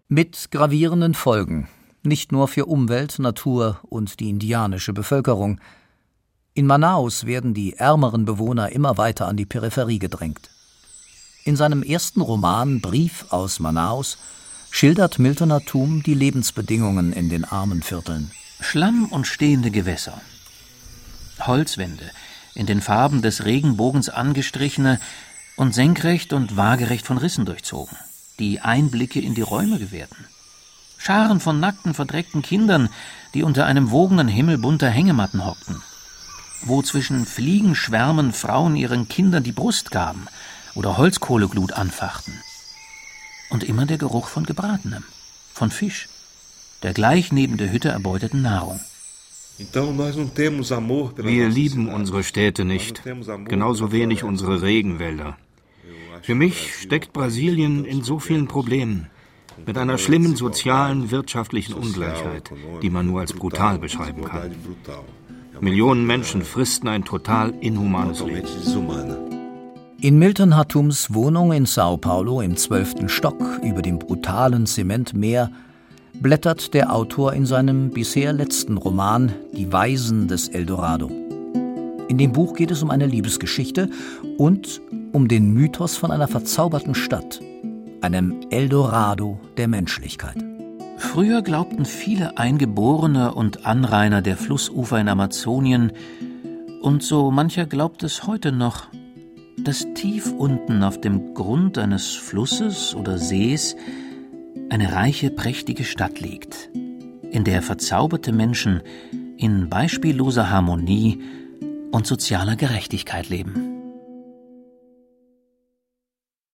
Mit 0.09 0.51
gravierenden 0.51 1.15
Folgen, 1.15 1.69
nicht 2.03 2.33
nur 2.33 2.49
für 2.49 2.65
Umwelt, 2.65 3.19
Natur 3.19 3.79
und 3.83 4.21
die 4.21 4.31
indianische 4.31 4.95
Bevölkerung, 4.95 5.61
in 6.55 6.67
Manaus 6.67 7.27
werden 7.27 7.53
die 7.53 7.75
ärmeren 7.75 8.25
Bewohner 8.25 8.73
immer 8.73 8.97
weiter 8.97 9.29
an 9.29 9.37
die 9.37 9.47
Peripherie 9.47 9.99
gedrängt. 9.99 10.51
In 11.49 11.57
seinem 11.57 11.83
ersten 11.83 12.21
Roman 12.21 12.83
Brief 12.83 13.25
aus 13.31 13.59
Manaus 13.59 14.19
schildert 14.71 15.19
Milton 15.19 15.51
Atum 15.51 16.03
die 16.03 16.13
Lebensbedingungen 16.13 17.15
in 17.15 17.31
den 17.31 17.47
armen 17.47 17.83
Vierteln. 17.83 18.31
Schlamm 18.61 19.07
und 19.07 19.27
stehende 19.27 19.71
Gewässer. 19.71 20.21
Holzwände, 21.41 22.11
in 22.55 22.67
den 22.67 22.83
Farben 22.83 23.23
des 23.23 23.47
Regenbogens 23.47 24.11
angestrichene 24.11 25.01
und 25.57 25.75
senkrecht 25.75 26.35
und 26.35 26.59
waagerecht 26.59 27.07
von 27.07 27.17
Rissen 27.17 27.47
durchzogen, 27.47 27.97
die 28.39 28.61
Einblicke 28.61 29.19
in 29.19 29.35
die 29.35 29.41
Räume 29.41 29.79
gewährten. 29.79 30.27
Scharen 30.99 31.41
von 31.41 31.61
nackten, 31.61 31.95
verdreckten 31.95 32.43
Kindern, 32.43 32.91
die 33.33 33.43
unter 33.43 33.65
einem 33.65 33.91
wogenden 33.91 34.29
Himmel 34.29 34.59
bunter 34.59 34.91
Hängematten 34.91 35.47
hockten, 35.47 35.81
wo 36.61 36.83
zwischen 36.83 37.25
Fliegenschwärmen 37.25 38.35
Frauen 38.35 38.77
ihren 38.77 39.09
Kindern 39.09 39.45
die 39.45 39.53
Brust 39.53 39.91
gaben 39.91 40.29
oder 40.75 40.97
Holzkohleglut 40.97 41.73
anfachten. 41.73 42.35
Und 43.51 43.65
immer 43.65 43.87
der 43.87 43.99
Geruch 43.99 44.29
von 44.29 44.45
Gebratenem, 44.45 45.05
von 45.53 45.71
Fisch, 45.71 46.09
der 46.83 46.93
gleich 46.93 47.33
neben 47.33 47.57
der 47.57 47.73
Hütte 47.73 47.89
erbeuteten 47.89 48.43
Nahrung. 48.43 48.81
Wir 49.59 51.49
lieben 51.49 51.89
unsere 51.89 52.23
Städte 52.23 52.65
nicht, 52.65 53.03
genauso 53.47 53.91
wenig 53.91 54.23
unsere 54.23 54.63
Regenwälder. 54.63 55.37
Für 56.23 56.35
mich 56.35 56.75
steckt 56.77 57.13
Brasilien 57.13 57.85
in 57.85 58.03
so 58.03 58.19
vielen 58.19 58.47
Problemen, 58.47 59.11
mit 59.67 59.77
einer 59.77 59.99
schlimmen 59.99 60.37
sozialen, 60.37 61.11
wirtschaftlichen 61.11 61.75
Ungleichheit, 61.75 62.51
die 62.83 62.91
man 62.91 63.07
nur 63.07 63.21
als 63.21 63.33
brutal 63.33 63.79
beschreiben 63.79 64.25
kann. 64.25 64.55
Millionen 65.61 66.07
Menschen 66.07 66.43
fristen 66.43 66.89
ein 66.89 67.05
total 67.05 67.51
inhumanes 67.61 68.21
Leben. 68.21 69.28
In 70.01 70.17
Milton 70.17 70.55
Hatums 70.55 71.13
Wohnung 71.13 71.51
in 71.51 71.67
Sao 71.67 71.97
Paulo 71.97 72.41
im 72.41 72.57
zwölften 72.57 73.09
Stock 73.09 73.59
über 73.65 73.83
dem 73.83 73.99
brutalen 73.99 74.65
Zementmeer 74.65 75.51
blättert 76.15 76.73
der 76.73 76.95
Autor 76.95 77.33
in 77.33 77.47
seinem 77.47 77.91
bisher 77.91 78.33
letzten 78.33 78.77
Roman 78.77 79.33
Die 79.55 79.73
Weisen 79.73 80.29
des 80.29 80.47
Eldorado. 80.47 81.11
In 82.07 82.17
dem 82.17 82.31
Buch 82.31 82.55
geht 82.55 82.71
es 82.71 82.81
um 82.81 82.91
eine 82.91 83.07
Liebesgeschichte 83.07 83.91
und 84.37 84.81
um 85.13 85.27
den 85.27 85.53
Mythos 85.53 85.97
von 85.97 86.13
einer 86.13 86.29
verzauberten 86.29 86.95
Stadt, 86.95 87.41
einem 88.01 88.43
Eldorado 88.51 89.41
der 89.57 89.67
Menschlichkeit. 89.67 90.37
Früher 90.99 91.43
glaubten 91.43 91.85
viele 91.85 92.39
Eingeborene 92.39 93.35
und 93.35 93.67
Anrainer 93.67 94.23
der 94.23 94.37
Flussufer 94.37 95.01
in 95.01 95.09
Amazonien, 95.09 95.91
und 96.83 97.03
so 97.03 97.33
mancher 97.33 97.67
glaubt 97.67 98.05
es 98.05 98.29
heute 98.29 98.53
noch, 98.53 98.87
dass 99.65 99.87
tief 99.95 100.33
unten 100.33 100.83
auf 100.83 101.01
dem 101.01 101.35
Grund 101.35 101.79
eines 101.79 102.15
Flusses 102.15 102.95
oder 102.95 103.19
Sees 103.19 103.77
eine 104.71 104.93
reiche, 104.93 105.31
prächtige 105.31 105.85
Stadt 105.85 106.21
liegt, 106.21 106.71
in 107.31 107.45
der 107.45 107.63
verzauberte 107.63 108.33
Menschen 108.33 108.83
in 109.37 109.69
beispielloser 109.69 110.51
Harmonie 110.51 111.21
und 111.91 112.07
sozialer 112.07 112.57
Gerechtigkeit 112.57 113.29
leben. 113.29 113.78